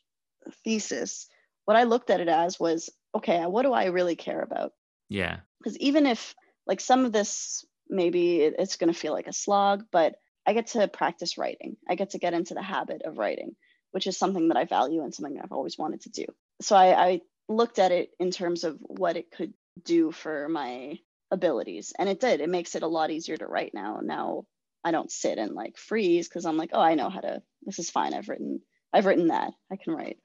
[0.64, 1.28] thesis,
[1.66, 4.74] what I looked at it as was, okay, what do I really care about?
[5.10, 6.36] yeah Because even if
[6.68, 10.16] like some of this, maybe it's going to feel like a slog, but
[10.46, 11.78] I get to practice writing.
[11.90, 13.56] I get to get into the habit of writing,
[13.92, 16.26] which is something that I value and something I've always wanted to do.
[16.62, 19.54] So I, I looked at it in terms of what it could
[19.84, 21.00] do for my
[21.34, 21.92] abilities.
[21.98, 22.40] And it did.
[22.40, 24.00] It makes it a lot easier to write now.
[24.02, 24.46] Now
[24.84, 27.80] I don't sit and like freeze because I'm like, oh, I know how to, this
[27.80, 28.14] is fine.
[28.14, 28.62] I've written,
[28.94, 29.52] I've written that.
[29.72, 30.18] I can write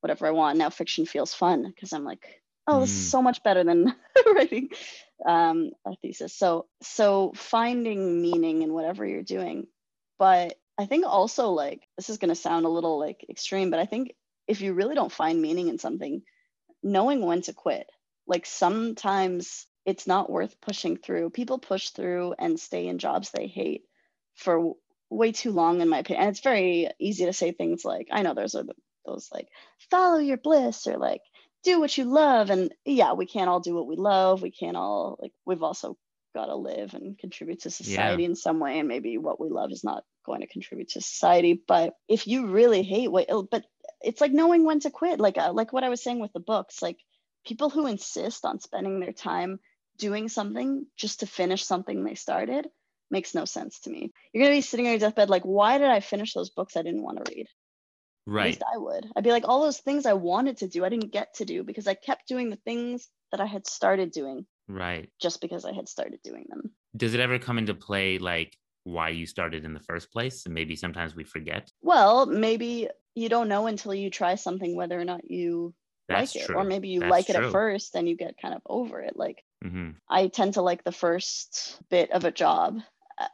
[0.00, 0.58] whatever I want.
[0.58, 2.24] Now fiction feels fun because I'm like,
[2.66, 3.10] oh this is Mm.
[3.10, 3.94] so much better than
[4.34, 4.70] writing
[5.26, 9.66] um, a thesis so so finding meaning in whatever you're doing
[10.18, 13.80] but i think also like this is going to sound a little like extreme but
[13.80, 14.14] i think
[14.48, 16.22] if you really don't find meaning in something
[16.82, 17.86] knowing when to quit
[18.26, 21.30] like sometimes it's not worth pushing through.
[21.30, 23.84] People push through and stay in jobs they hate
[24.34, 24.74] for
[25.10, 26.22] way too long in my opinion.
[26.22, 28.64] And it's very easy to say things like i know there's a,
[29.06, 29.48] those like
[29.90, 31.20] follow your bliss or like
[31.62, 32.50] do what you love.
[32.50, 34.42] And yeah we can't all do what we love.
[34.42, 35.96] We can't all like we've also
[36.34, 39.70] got to live and contribute to society in some way and maybe what we love
[39.70, 41.62] is not going to contribute to society.
[41.66, 43.64] But if you really hate what oh, but
[44.00, 45.20] it's like knowing when to quit.
[45.20, 46.98] Like uh, like what i was saying with the books like
[47.46, 49.60] people who insist on spending their time
[49.98, 52.68] doing something just to finish something they started
[53.10, 55.78] makes no sense to me you're going to be sitting on your deathbed like why
[55.78, 57.46] did i finish those books i didn't want to read
[58.26, 58.44] Right.
[58.44, 59.06] at least I would.
[59.14, 61.62] I'd be like, all those things I wanted to do, I didn't get to do
[61.62, 65.10] because I kept doing the things that I had started doing Right.
[65.20, 66.70] just because I had started doing them.
[66.96, 70.46] Does it ever come into play like why you started in the first place?
[70.46, 71.70] And maybe sometimes we forget.
[71.82, 75.74] Well, maybe you don't know until you try something whether or not you
[76.08, 76.46] That's like it.
[76.46, 76.56] true.
[76.56, 77.44] Or maybe you That's like it true.
[77.44, 79.16] at first and you get kind of over it.
[79.16, 82.80] Like hmm I tend to like the first bit of a job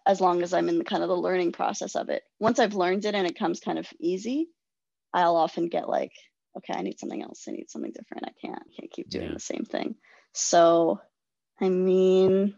[0.07, 2.23] as long as I'm in the kind of the learning process of it.
[2.39, 4.51] Once I've learned it and it comes kind of easy,
[5.15, 6.13] I'll often get like,
[6.59, 7.47] okay, I need something else.
[7.49, 8.27] I need something different.
[8.29, 9.35] I can't can't keep doing Yeah.
[9.35, 9.97] the same thing.
[10.35, 11.01] So,
[11.61, 12.57] I mean,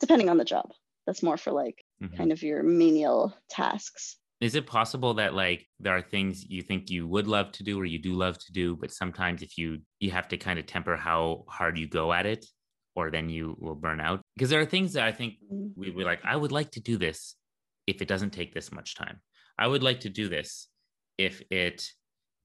[0.00, 0.72] depending on the job,
[1.06, 4.18] that's more for like hmm kind of your menial tasks.
[4.40, 7.78] Is it possible that like there are things you think you would love to do
[7.78, 10.66] or you do love to do, but sometimes if you you have to kind of
[10.66, 12.44] temper how hard you go at it,
[12.94, 14.20] or then you will burn out?
[14.36, 15.72] Because there are things that I think Mm.
[15.76, 17.36] we were like, I would like to do this
[17.86, 19.20] if it doesn't take this much time.
[19.58, 20.68] I would like to do this
[21.18, 21.92] if it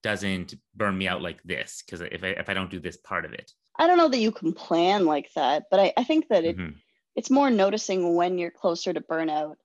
[0.02, 1.82] doesn't burn me out like this.
[1.82, 4.18] Because if I if I don't do this part of it, I don't know that
[4.18, 6.74] you can plan like that, but I, I think that it Mhm.
[7.14, 9.56] it's more noticing when you're closer to burnout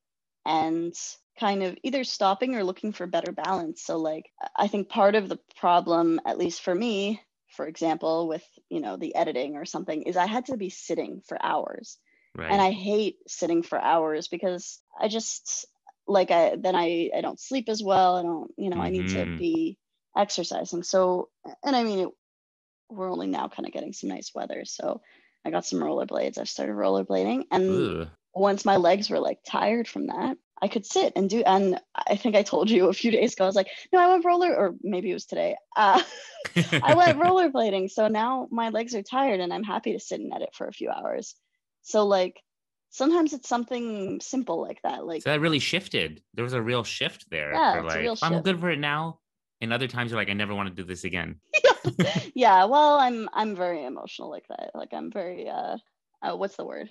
[0.46, 0.94] and
[1.40, 3.84] kind of either stopping or looking for better balance.
[3.84, 7.22] So like I think part of the problem, at least for me,
[7.54, 11.22] for example, with you know the editing or something, is I had to be sitting
[11.22, 11.98] for hours.
[12.36, 12.50] right?
[12.50, 15.66] And I hate sitting for hours because I just
[16.08, 18.18] like I then I, I don't sleep as well.
[18.18, 19.38] I don't, you know, I need to Mhm.
[19.38, 19.78] be
[20.16, 20.84] exercising.
[20.84, 21.30] So
[21.64, 22.10] and I mean it,
[22.90, 24.66] we're only now kind of getting some nice weather.
[24.66, 25.02] So
[25.46, 26.38] I got some rollerblades.
[26.38, 28.08] I've started rollerblading and Ugh.
[28.34, 31.44] once my legs were like tired from that, I could sit and do.
[31.46, 34.08] And I think I told you a few days ago, I was like, no, I
[34.08, 35.56] went roller, or maybe it was today.
[35.76, 36.02] Uh,
[36.84, 37.92] I went rollerblading.
[37.92, 40.74] So now my legs are tired and I'm happy to sit and edit for a
[40.74, 41.36] few hours.
[41.82, 42.42] So, like,
[42.90, 45.06] sometimes it's something simple like that.
[45.06, 46.22] Like, so that really shifted.
[46.34, 47.54] There was a real shift there.
[47.54, 49.20] Yeah, for it's a like, real I'm good for it now.
[49.62, 51.40] And other times you're like, I never want to do this again.
[52.36, 54.72] yeah, well, I'm I'm very emotional like that.
[54.76, 55.78] Like, I'm very uh,
[56.22, 56.90] uh what's the word?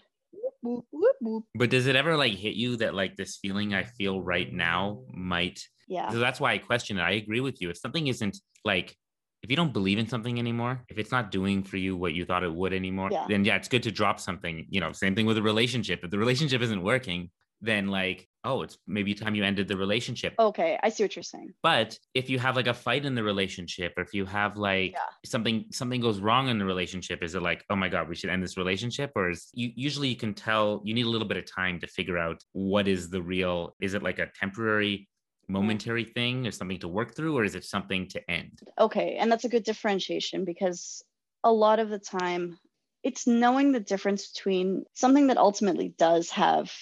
[1.54, 5.04] But does it ever like hit you that like this feeling I feel right now
[5.12, 7.02] might Yeah, So that's why I question it.
[7.02, 7.70] I agree with you.
[7.70, 8.96] If something isn't like,
[9.42, 12.24] if you don't believe in something anymore, if it's not doing for you what you
[12.24, 13.26] thought it would anymore, Yeah.
[13.28, 14.66] then yeah, it's good to drop something.
[14.70, 16.00] You know, same thing with a relationship.
[16.04, 17.30] If the relationship isn't working,
[17.60, 20.34] then like, oh, it's maybe time you ended the relationship.
[20.38, 21.50] okay, I see what you're saying.
[21.62, 24.92] But if you have like a fight in the relationship, or if you have like
[24.92, 24.98] Yeah.
[25.24, 28.30] something something goes wrong in the relationship, is it like, oh my god, we should
[28.30, 29.12] end this relationship?
[29.14, 31.86] Or is you usually you can tell you need a little bit of time to
[31.86, 35.08] figure out what is the real, is it like a temporary
[35.48, 38.58] momentary thing or something to work through, or is it something to end?
[38.78, 41.02] Okay, and that's a good differentiation because
[41.44, 42.58] a lot of the time
[43.02, 46.72] it's knowing the difference between something that ultimately does have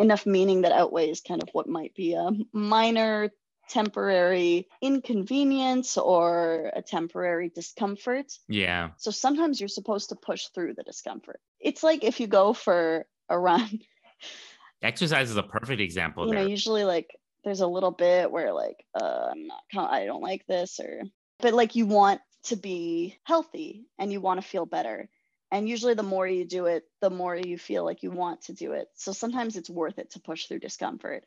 [0.00, 3.30] enough meaning that outweighs kind of what might be a minor
[3.68, 8.32] temporary inconvenience or a temporary discomfort.
[8.48, 8.90] Yeah.
[8.96, 11.40] So sometimes you're supposed to push through the discomfort.
[11.60, 13.80] It's like if you go for a run,
[14.82, 18.84] Exercise is a perfect example you know, usually like there's a little bit where like
[18.98, 21.02] uh, I'm not, I don't like this, or
[21.40, 25.08] but like you want to be healthy and you want to feel better.
[25.52, 28.52] And usually, the more you do it, the more you feel like you want to
[28.52, 28.88] do it.
[28.94, 31.24] So sometimes it's worth it to push through discomfort.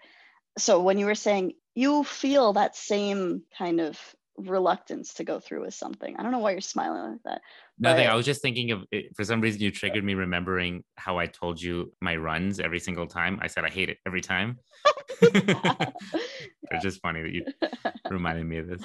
[0.58, 4.00] So when you were saying you feel that same kind of
[4.38, 7.42] reluctance to go through with something, I don't know why you're smiling like that.
[7.80, 8.08] Nothing.
[8.08, 9.16] I was just thinking of it.
[9.16, 13.08] For some reason, you triggered me remembering how I told you my runs every single
[13.08, 13.40] time.
[13.42, 14.60] I said I hate it every time.
[15.22, 17.46] it's just funny that you
[18.10, 18.82] reminded me of this.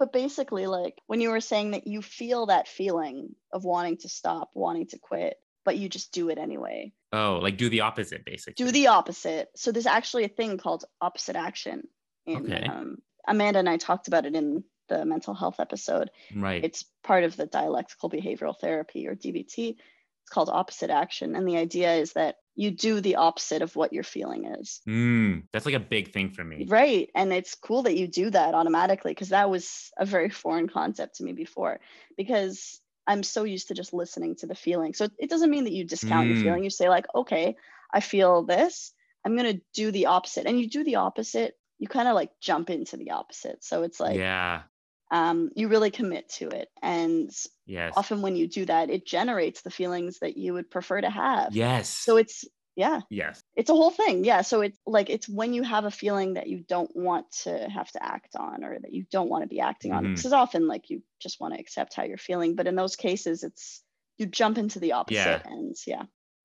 [0.00, 4.08] But basically like when you were saying that you feel that feeling of wanting to
[4.08, 8.24] stop wanting to quit but you just do it anyway Oh, like do the opposite,
[8.24, 8.64] basically.
[8.64, 11.86] do the opposite so there's actually a thing called opposite action
[12.26, 12.66] in Okay.
[12.66, 12.96] um,
[13.28, 16.10] amanda and i talked about it in the mental health episode.
[16.34, 16.64] Right.
[16.64, 19.76] It's part of the dialectical behavioral therapy or DBT.
[19.76, 21.36] It's called opposite action.
[21.36, 24.82] And the idea is that you do the opposite of what your feeling is.
[24.86, 26.66] Mm, that's like a big thing for me.
[26.68, 27.08] Right.
[27.14, 31.16] And it's cool that you do that automatically because that was a very foreign concept
[31.16, 31.80] to me before
[32.18, 34.92] because I'm so used to just listening to the feeling.
[34.92, 36.34] So it doesn't mean that you discount Mm.
[36.34, 36.64] your feeling.
[36.64, 37.56] You say, like, okay,
[37.94, 38.92] I feel this.
[39.24, 40.44] I'm going to do the opposite.
[40.46, 43.64] And you do the opposite, you kind of like jump into the opposite.
[43.64, 44.62] So it's like, yeah.
[45.10, 46.68] Um, you really commit to it.
[46.82, 47.30] And
[47.66, 47.94] Yes.
[47.96, 51.54] often when you do that, it generates the feelings that you would prefer to have.
[51.54, 51.88] Yes.
[51.88, 52.44] So it's,
[52.76, 53.42] yeah, yes.
[53.56, 54.24] it's a whole thing.
[54.24, 54.42] Yeah.
[54.42, 57.90] So it's like, it's when you have a feeling that you don't want to have
[57.92, 60.04] to act on or that you don't want to be acting on.
[60.04, 60.16] Mhm.
[60.16, 62.54] Because often like you just want to accept how you're feeling.
[62.56, 63.82] But in those cases, it's,
[64.18, 65.42] you jump into the opposite Yeah.
[65.46, 66.02] and yeah,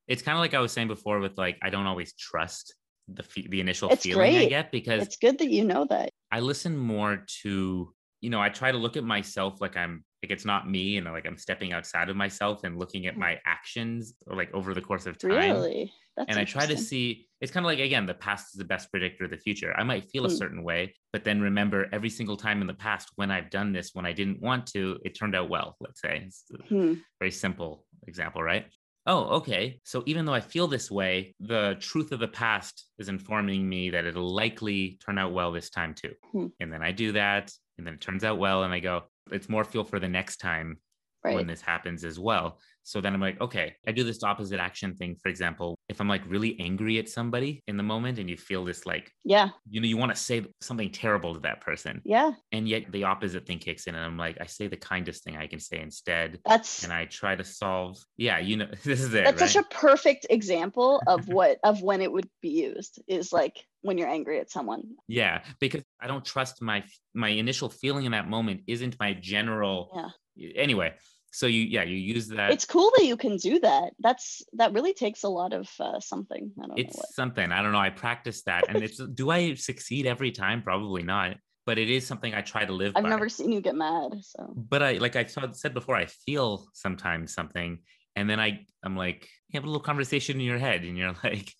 [0.08, 2.74] It's kind of like I was saying before with like I don't always trust
[3.08, 6.10] the fe- the initial It's feeling I get because it's good that you know that.
[6.32, 10.32] I listen more to, you know, I try to look at myself like I'm like
[10.32, 13.20] it's not me and like I'm stepping outside of myself and looking at Mm.
[13.20, 15.32] my actions or like over the course of time.
[15.32, 15.94] Really?
[16.18, 18.66] That's and I try to see it's kind of like again, the past is the
[18.66, 19.74] best predictor of the future.
[19.78, 20.38] I might feel a Mm.
[20.38, 23.92] certain way, but then remember every single time in the past when I've done this
[23.94, 26.24] when I didn't want to, it turned out well, let's say.
[26.26, 26.94] It's a Hmm.
[27.20, 28.66] very simple example, right?
[29.08, 29.80] Oh, okay.
[29.84, 33.92] So even though I feel this way, the truth of the past is informing me
[33.92, 36.14] that it'll likely turn out well this time too.
[36.32, 36.48] Hmm.
[36.60, 39.50] And then I do that, and then it turns out well, and I go, it's
[39.50, 40.78] more fuel for the next time
[41.26, 41.36] Right.
[41.36, 42.60] when this happens as well.
[42.84, 45.16] So then I'm like, okay, I do this opposite action thing.
[45.16, 48.64] For example, if I'm like really angry at somebody in the moment and you feel
[48.64, 49.50] this like, Yeah.
[49.68, 52.34] you know, you want to say something terrible to that person, Yeah.
[52.52, 55.36] and yet the opposite thing kicks in, and I'm like, I say the kindest thing
[55.36, 57.98] I can say instead That's and I try to solve.
[58.18, 59.24] Yeah, you know, this is it.
[59.26, 59.50] that's right?
[59.50, 63.98] such a perfect example of what of when it would be used is like when
[63.98, 64.84] you're angry at someone.
[65.08, 66.84] yeah, because I don't trust my
[67.16, 69.90] my initial feeling in that moment isn't my general.
[69.96, 70.10] yeah.
[70.56, 70.94] Anyway,
[71.36, 72.52] so you yeah you use that.
[72.52, 73.92] it's cool that you can do that.
[74.00, 76.50] That's that really takes a lot of uh, something.
[76.58, 77.10] I don't know it's what.
[77.10, 77.78] something I don't know.
[77.78, 80.64] I practice that, and it's do I succeed every time?
[80.64, 82.94] Probably not, but it is something I try to live.
[82.96, 83.10] I've by.
[83.10, 84.12] never seen you get mad.
[84.22, 87.80] So But I like I said before, I feel sometimes something,
[88.16, 91.16] and then I I'm like you have a little conversation in your head, and you're
[91.24, 91.52] like,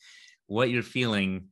[0.48, 1.50] what you're feeling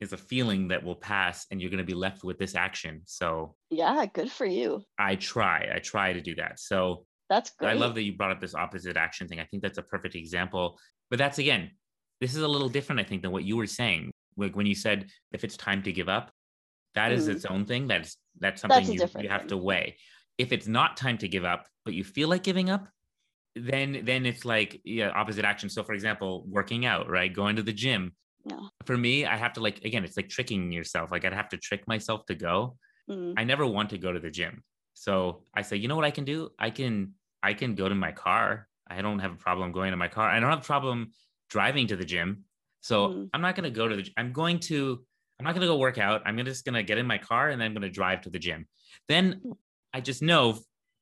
[0.00, 3.02] is a feeling that will pass, and you're going to be left with this action.
[3.04, 4.82] So yeah, good for you.
[4.98, 5.70] I try.
[5.72, 6.58] I try to do that.
[6.58, 7.70] So That's great.
[7.70, 9.40] I love that you brought up this opposite action thing.
[9.40, 10.78] I think that's a perfect example.
[11.08, 11.70] But that's again,
[12.20, 14.10] this is a little different, I think, than what you were saying.
[14.36, 16.30] Like when you said if it's time to give up,
[16.94, 17.32] that is Mhm.
[17.34, 17.86] its own thing.
[17.86, 19.48] That's that's That's something a you, you have thing.
[19.48, 19.96] to weigh.
[20.38, 22.88] If it's not time to give up, but you feel like giving up,
[23.54, 25.68] then then it's like yeah, opposite action.
[25.68, 27.32] So for example, working out, right?
[27.32, 28.16] Going to the gym.
[28.44, 28.68] Yeah.
[28.86, 31.10] For me, I have to like again, it's like tricking yourself.
[31.12, 32.76] Like I'd have to trick myself to go.
[33.08, 34.64] Mm, I never want to go to the gym.
[34.94, 36.50] So I say, you know what I can do?
[36.58, 38.68] I can I can go to my car.
[38.88, 40.28] I don't have a problem going to my car.
[40.28, 41.12] I don't have a problem
[41.48, 42.44] driving to the gym.
[42.80, 43.30] So Mhm.
[43.34, 45.04] I'm not going to go to the I'm going to
[45.38, 46.22] I'm not going to go work out.
[46.26, 48.30] I'm just going to get in my car and then I'm going to drive to
[48.30, 48.66] the gym.
[49.08, 49.40] Then
[49.94, 50.58] I just know,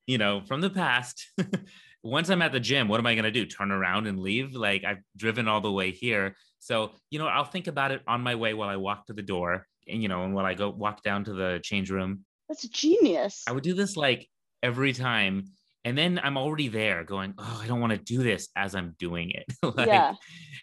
[0.07, 1.27] you know, from the past
[2.03, 3.45] once I'm at the gym, what am I going to do?
[3.45, 4.53] Turn around and leave?
[4.55, 6.35] Like I've driven all the way here.
[6.59, 9.21] So, you know, I'll think about it on my way while I walk to the
[9.21, 12.25] door and, you know, and while I go walk down to the change room.
[12.47, 13.43] that's genius.
[13.47, 14.29] I would do this like
[14.63, 15.45] every time.
[15.85, 18.95] And then I'm already there going, oh, I don't want to do this as I'm
[18.99, 19.45] doing it.
[19.75, 20.13] like, yeah.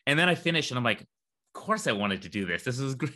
[0.07, 1.07] And then I finish and I'm like, of
[1.63, 2.65] course I wanted to do this.
[2.65, 3.15] This was great.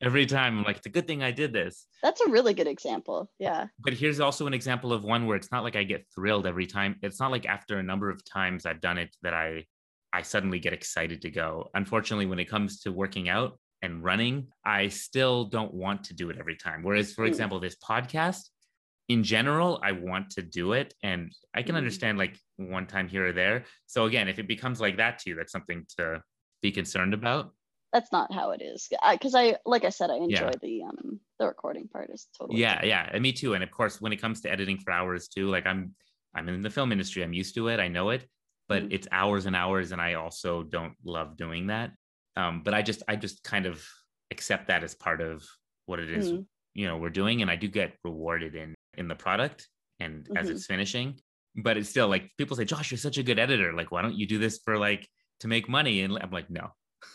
[0.00, 1.86] Every time I'm like, it's a good thing I did this.
[2.02, 3.28] That's a really good example.
[3.40, 3.66] Yeah.
[3.80, 6.66] But here's also an example of one where it's not like I get thrilled every
[6.66, 6.96] time.
[7.02, 9.66] It's not like after a number of times I've done it that I
[10.14, 11.70] I suddenly get excited to go.
[11.74, 16.28] Unfortunately, when it comes to working out and running, I still don't want to do
[16.28, 16.82] it every time.
[16.82, 17.28] Whereas, for Mm.
[17.28, 18.50] example, this podcast,
[19.12, 20.94] in general, I want to do it.
[21.02, 21.78] And I can Mm.
[21.78, 23.64] understand like one time here or there.
[23.86, 26.22] So again, if it becomes like that to you, that's something to
[26.62, 27.54] be concerned about.
[27.92, 28.88] That's not how it is.
[28.88, 30.50] Because I, like I said, I enjoy Yeah.
[30.62, 32.60] the um the recording part is totally.
[32.60, 33.54] Yeah, yeah, and me too.
[33.54, 35.94] And of course, when it comes to editing for hours too, like I'm
[36.34, 38.26] I'm in the film industry, I'm used to it, I know it,
[38.68, 38.92] but Mhm.
[38.92, 41.92] it's hours and hours, and I also don't love doing that.
[42.36, 43.86] Um, but I just I just kind of
[44.30, 45.44] accept that as part of
[45.84, 46.46] what it is, Mhm.
[46.72, 49.68] you know, we're doing, and I do get rewarded in in the product
[50.00, 50.50] and as Mhm.
[50.52, 51.18] it's finishing.
[51.56, 53.72] But it's still like people say, Josh, you're such a good editor.
[53.74, 55.08] Like, why don't you do this for like
[55.40, 56.00] to make money?
[56.02, 56.70] And I'm like, no.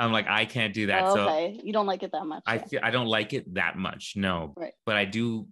[0.00, 1.04] I'm like, I can't do that.
[1.04, 1.60] Oh, So okay.
[1.62, 2.42] You don't like it that much.
[2.46, 2.64] I yeah.
[2.66, 4.52] feel I don't like it that much, no.
[4.56, 4.72] Right.
[4.84, 5.48] But I do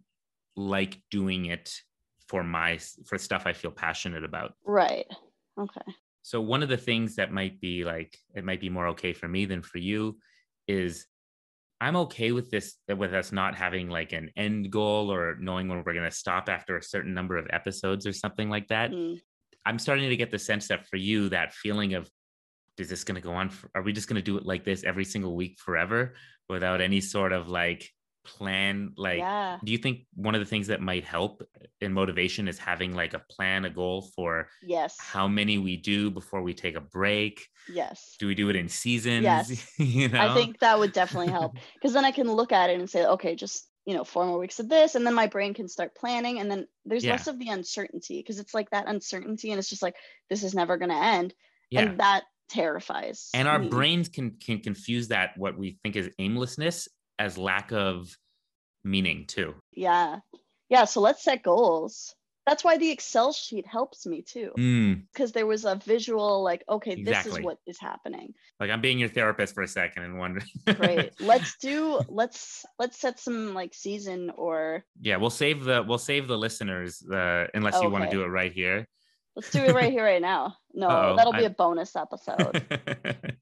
[0.57, 1.73] like doing it
[2.29, 4.55] for my for stuff I feel passionate about.
[4.65, 5.07] Right.
[5.59, 5.93] Okay.
[6.23, 9.29] So one of the things that might be like it might be more okay for
[9.29, 10.19] me than for you
[10.67, 11.07] is
[11.81, 15.83] I'm okay with this, with us not having like an end goal or knowing when
[15.83, 18.91] we're going to stop after a certain number of episodes or something like that.
[18.91, 19.21] Mm.
[19.65, 22.09] I'm starting to get the sense that for you, that feeling of,
[22.79, 23.51] is this going to go on?
[23.51, 26.15] For, are we just going to do it like this every single week forever
[26.49, 27.89] without any sort of like
[28.25, 28.93] plan?
[28.97, 29.59] Like, yeah.
[29.65, 31.43] do you think one of the things that might help
[31.81, 34.97] in motivation is having like a plan, a goal for Yes.
[34.99, 37.47] how many we do before we take a break?
[37.73, 38.17] Yes.
[38.19, 39.25] Do we do it in seasons?
[39.25, 39.73] Yes.
[39.79, 40.21] you know?
[40.21, 43.05] I think that would definitely help because then I can look at it and say,
[43.07, 45.97] okay, just you know, four more weeks of this, and then my brain can start
[45.97, 47.13] planning, and then there's Yeah.
[47.13, 49.97] less of the uncertainty because it's like that uncertainty, and it's just like
[50.29, 51.35] this is never going to end,
[51.71, 51.81] yeah.
[51.81, 53.31] and that terrifies.
[53.35, 53.69] and our me.
[53.69, 56.89] brains can can confuse that what we think is aimlessness
[57.21, 58.17] as lack of
[58.85, 60.21] meaning too Yeah,
[60.69, 60.85] yeah.
[60.87, 62.15] So let's set goals.
[62.47, 66.65] That's why the Excel sheet helps me too, Mm, because there was a visual, like,
[66.69, 68.33] okay, this is what is happening.
[68.59, 71.13] like i'm being your therapist for a second and wondering Great.
[71.21, 72.01] let's do.
[72.09, 76.91] Let's let's set some like season or yeah we'll save the we'll save the listeners
[77.21, 78.89] uh, unless you want to do it right here
[79.37, 80.57] let's do it right here, right now.
[80.75, 82.55] No, Uh-oh, that'll be I- a bonus episode.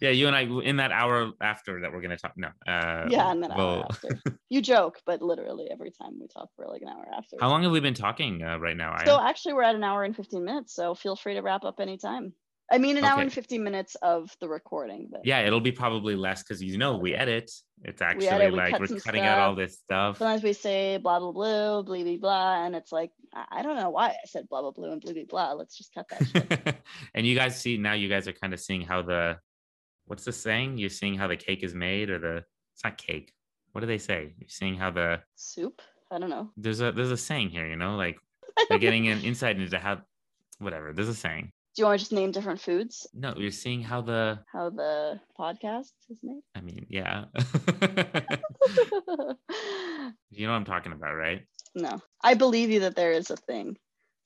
[0.00, 3.30] yeah you and i in that hour after that we're gonna talk no uh Yeah,
[3.30, 4.20] and then hour we'll- after.
[4.50, 7.36] You joke, but literally every time we talk, we're like an hour after.
[7.40, 9.28] how long have we been talking uh, right now So Aya?
[9.28, 10.74] actually, we're at an hour and 15 minutes.
[10.74, 12.34] So feel free to wrap up anytime.
[12.70, 15.08] I mean, an hour and 15 minutes of the recording.
[15.10, 17.50] But yeah it'll be probably less because you know we edit
[17.82, 20.98] it's actually edit, we like cut we're cutting out all this stuff sometimes we say
[20.98, 24.26] blah blah blah, blah blah blah, and it's like I I don't know why I
[24.26, 25.52] said blah blah blah and blah blah blah.
[25.54, 26.76] Let's just cut that shit.
[27.14, 29.38] and you guys see now you guys are kind of seeing how the
[30.06, 32.44] what's the saying you're seeing how the cake is made or the
[32.74, 33.32] it's not cake
[33.72, 35.80] what do they say you're seeing how the Soup.
[36.10, 36.50] I don't know.
[36.56, 38.16] there's a there's a saying here you know like
[38.68, 40.00] they're getting an insight into how
[40.58, 43.06] whatever there's a saying Do you want to just name different foods?
[43.14, 46.42] no you're seeing how the How the podcast is made?
[46.54, 47.24] i mean yeah
[50.30, 51.42] you know what i'm talking about right
[51.76, 53.76] no, I believe you that there is a thing.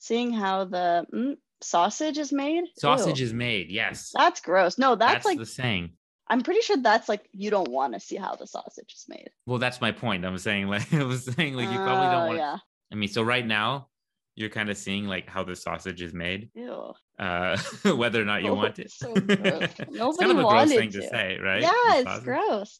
[0.01, 2.65] Seeing how the mm, sausage is made.
[2.77, 4.79] sausage Ew, is made yes That's gross.
[4.79, 5.91] No, that's, that's like the saying
[6.31, 9.31] I'm pretty sure that's like you don't want to see how the sausage is made.
[9.47, 12.27] well that's my point i'm saying like i was saying like you probably don't Oh,
[12.27, 12.57] want Yeah.
[12.93, 13.89] i mean so right now
[14.37, 16.93] you're kind of seeing like how the sausage is made Ew.
[17.19, 17.57] uh
[17.97, 19.63] whether or not you Oh, want it so gross.
[19.63, 21.09] it's Nobody kind of a gross thing to to.
[21.09, 22.79] say right yeah, it's gross.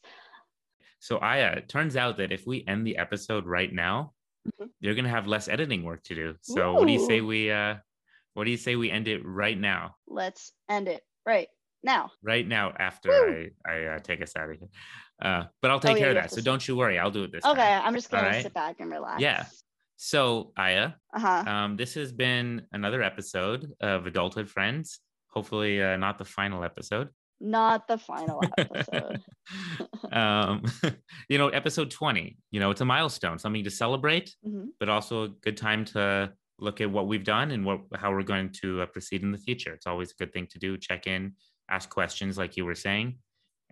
[0.99, 4.13] so aya it turns out that if we end the episode right now
[4.61, 4.69] Mhm.
[4.79, 7.75] you're gonna have less editing work to do so what do you say we uh
[8.39, 11.47] what do you say we end it right now Let's end it right
[11.83, 12.11] now.
[12.23, 13.49] right now after Woo.
[13.67, 14.69] i i uh, take us out of here
[15.21, 17.31] uh but i'll take yeah, care of that so don't you worry i'll do it
[17.31, 17.51] this way.
[17.51, 18.43] Okay, time I'm just gonna Alright.
[18.43, 19.21] sit back and relax.
[19.21, 19.45] Yeah.
[19.97, 21.43] so aya Uh huh.
[21.53, 24.99] um this has been another episode of adulthood friends
[25.35, 27.07] hopefully uh, not the final episode
[27.41, 29.21] Not the final episode.
[30.11, 30.63] um,
[31.31, 34.65] you know, episode 20, you know, it's a milestone, something to celebrate, Mhm.
[34.79, 38.23] but also a good time to look at what we've done and what how we're
[38.23, 39.73] going to uh, proceed in the future.
[39.73, 40.77] It's always a good thing to do.
[40.77, 41.33] Check in,
[41.69, 43.17] ask questions, like you were saying,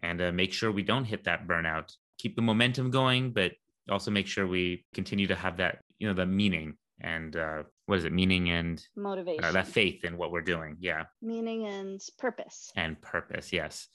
[0.04, 1.92] and uh, make sure we don't hit that burnout.
[2.18, 3.52] Keep the momentum going, but
[3.90, 8.00] also make sure we continue to have that, you know, the meaning and uh, what
[8.00, 10.78] is it, meaning and Motivation, uh, that faith in what we're doing.
[10.80, 12.72] Yeah meaning, and purpose.
[12.76, 13.54] and purpose.
[13.54, 13.88] Yes.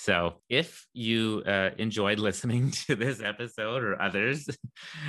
[0.00, 4.48] So if you uh, enjoyed listening to this episode or others,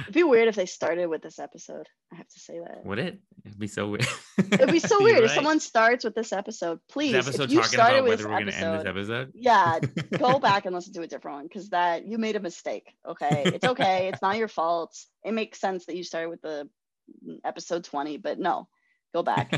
[0.02, 1.88] It'd be weird if they started with this episode.
[2.12, 2.86] I have to say that.
[2.86, 3.22] would it?
[3.46, 4.06] It'd be so weird.
[4.38, 6.80] It'd be so weird if someone starts with this episode.
[6.89, 8.80] Please, This episode if you talking started about with whether this we're going to end
[8.80, 9.80] this episode, yeah,
[10.20, 12.94] go back and listen to a different one because that you made a mistake.
[13.08, 14.10] Okay, it's okay.
[14.10, 14.94] it's not your fault.
[15.24, 16.68] It makes sense that you started with the
[17.46, 18.68] episode 20, but no,
[19.14, 19.54] go back,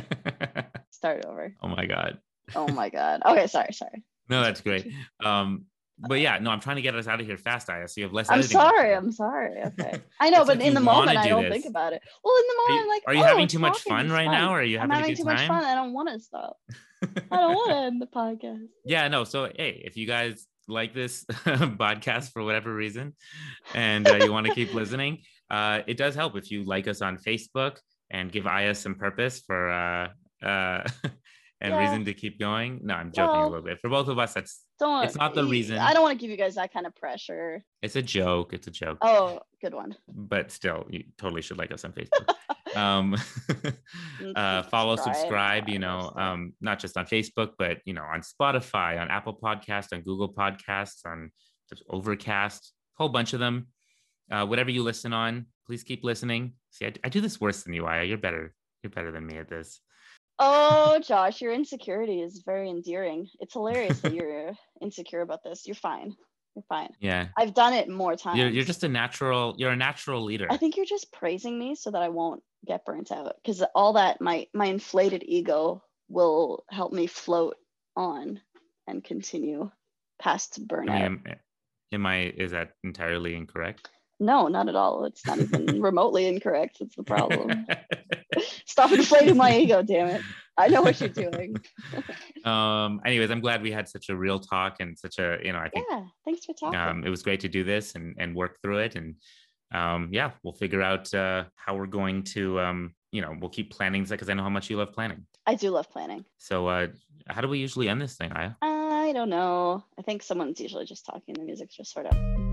[0.92, 1.56] start over.
[1.64, 2.20] oh my god.
[2.54, 3.24] Oh my god.
[3.26, 4.04] Okay, sorry, sorry.
[4.30, 4.92] No, that's great.
[5.24, 5.66] Um,
[6.00, 7.88] but yeah, no, I'm trying to get us out of here fast, Aya.
[7.88, 8.30] So you have less.
[8.30, 8.96] I'm editing work to sorry.
[8.96, 9.62] I'm sorry.
[9.64, 11.54] Okay, I know, but if in the moment, I do don't this.
[11.54, 12.02] think about it.
[12.24, 14.10] Well, in the Are moment, you, I'm like, are you oh, having too much fun
[14.10, 14.34] right fun.
[14.34, 15.64] now, or are you having, having too much fun.
[15.64, 16.58] I don't want to stop.
[17.32, 18.68] I don't want to end the podcast.
[18.86, 23.14] yeah no so hey if you guys like this podcast for whatever reason
[23.74, 25.20] and uh, you want to keep listening
[25.50, 27.78] uh, it does help if you like us on facebook
[28.10, 30.08] and give aya some purpose for uh,
[30.46, 30.88] uh,
[31.64, 31.80] and Yeah.
[31.80, 34.64] reason to keep going no i'm joking a little bit for both of us that's
[34.80, 35.04] Don't.
[35.06, 35.78] It's not the reason.
[35.78, 37.64] I don't want to give you guys that kind of pressure.
[37.82, 39.96] it's a joke it's a joke Oh, good one.
[40.08, 42.28] but still you totally should like us on facebook
[42.76, 43.16] um
[44.22, 48.04] Mm, uh follow subscribe, subscribe you know um not just on facebook but you know
[48.04, 51.32] on spotify on apple podcast on google podcasts on
[51.70, 53.68] just overcast whole bunch of them
[54.32, 57.74] uh whatever you listen on please keep listening see i, I do this worse than
[57.74, 59.80] you aya you're better you're better than me at this
[60.40, 63.30] Oh, Josh, your insecurity is very endearing.
[63.40, 65.66] It's hilarious that you're uh, insecure about this.
[65.66, 66.16] You're fine.
[66.56, 66.90] You're fine.
[67.00, 67.28] Yeah.
[67.38, 68.40] I've done it more times.
[68.40, 70.48] You're, you're just a natural, you're a natural leader.
[70.50, 73.94] I think you're just praising me so that I won't get burnt out because all
[73.94, 77.56] that my my inflated ego will help me float
[77.96, 78.40] on
[78.88, 79.70] and continue
[80.22, 80.86] past I burnout.
[80.86, 81.24] mean, am,
[81.92, 83.90] am I, is that entirely incorrect?
[84.20, 85.06] No, not at all.
[85.06, 86.78] It's not even remotely incorrect.
[86.82, 87.66] It's the problem.
[88.66, 90.22] Stop inflating my ego, damn it.
[90.58, 91.56] I know what you're doing.
[92.46, 95.60] um, anyways, I'm glad we had such a real talk and such a, you know,
[95.60, 96.80] I think Yeah, thanks for talking.
[96.80, 98.96] um, it was great to do this and, and work through it.
[98.96, 99.16] And
[99.74, 103.72] um, yeah, we'll figure out uh, how we're going to, um, you know, we'll keep
[103.72, 105.26] planning because I know how much you love planning.
[105.46, 106.24] I do love planning.
[106.38, 106.88] So uh,
[107.28, 108.52] how do we usually end this thing, Aya?
[108.62, 109.84] I don't know.
[109.98, 111.34] I think someone's usually just talking.
[111.34, 112.53] The music's just sort of.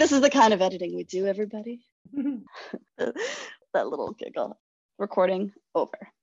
[0.00, 1.86] This is the kind of editing we do, everybody.
[2.98, 3.14] that
[3.74, 4.58] little giggle.
[4.98, 6.12] Recording over.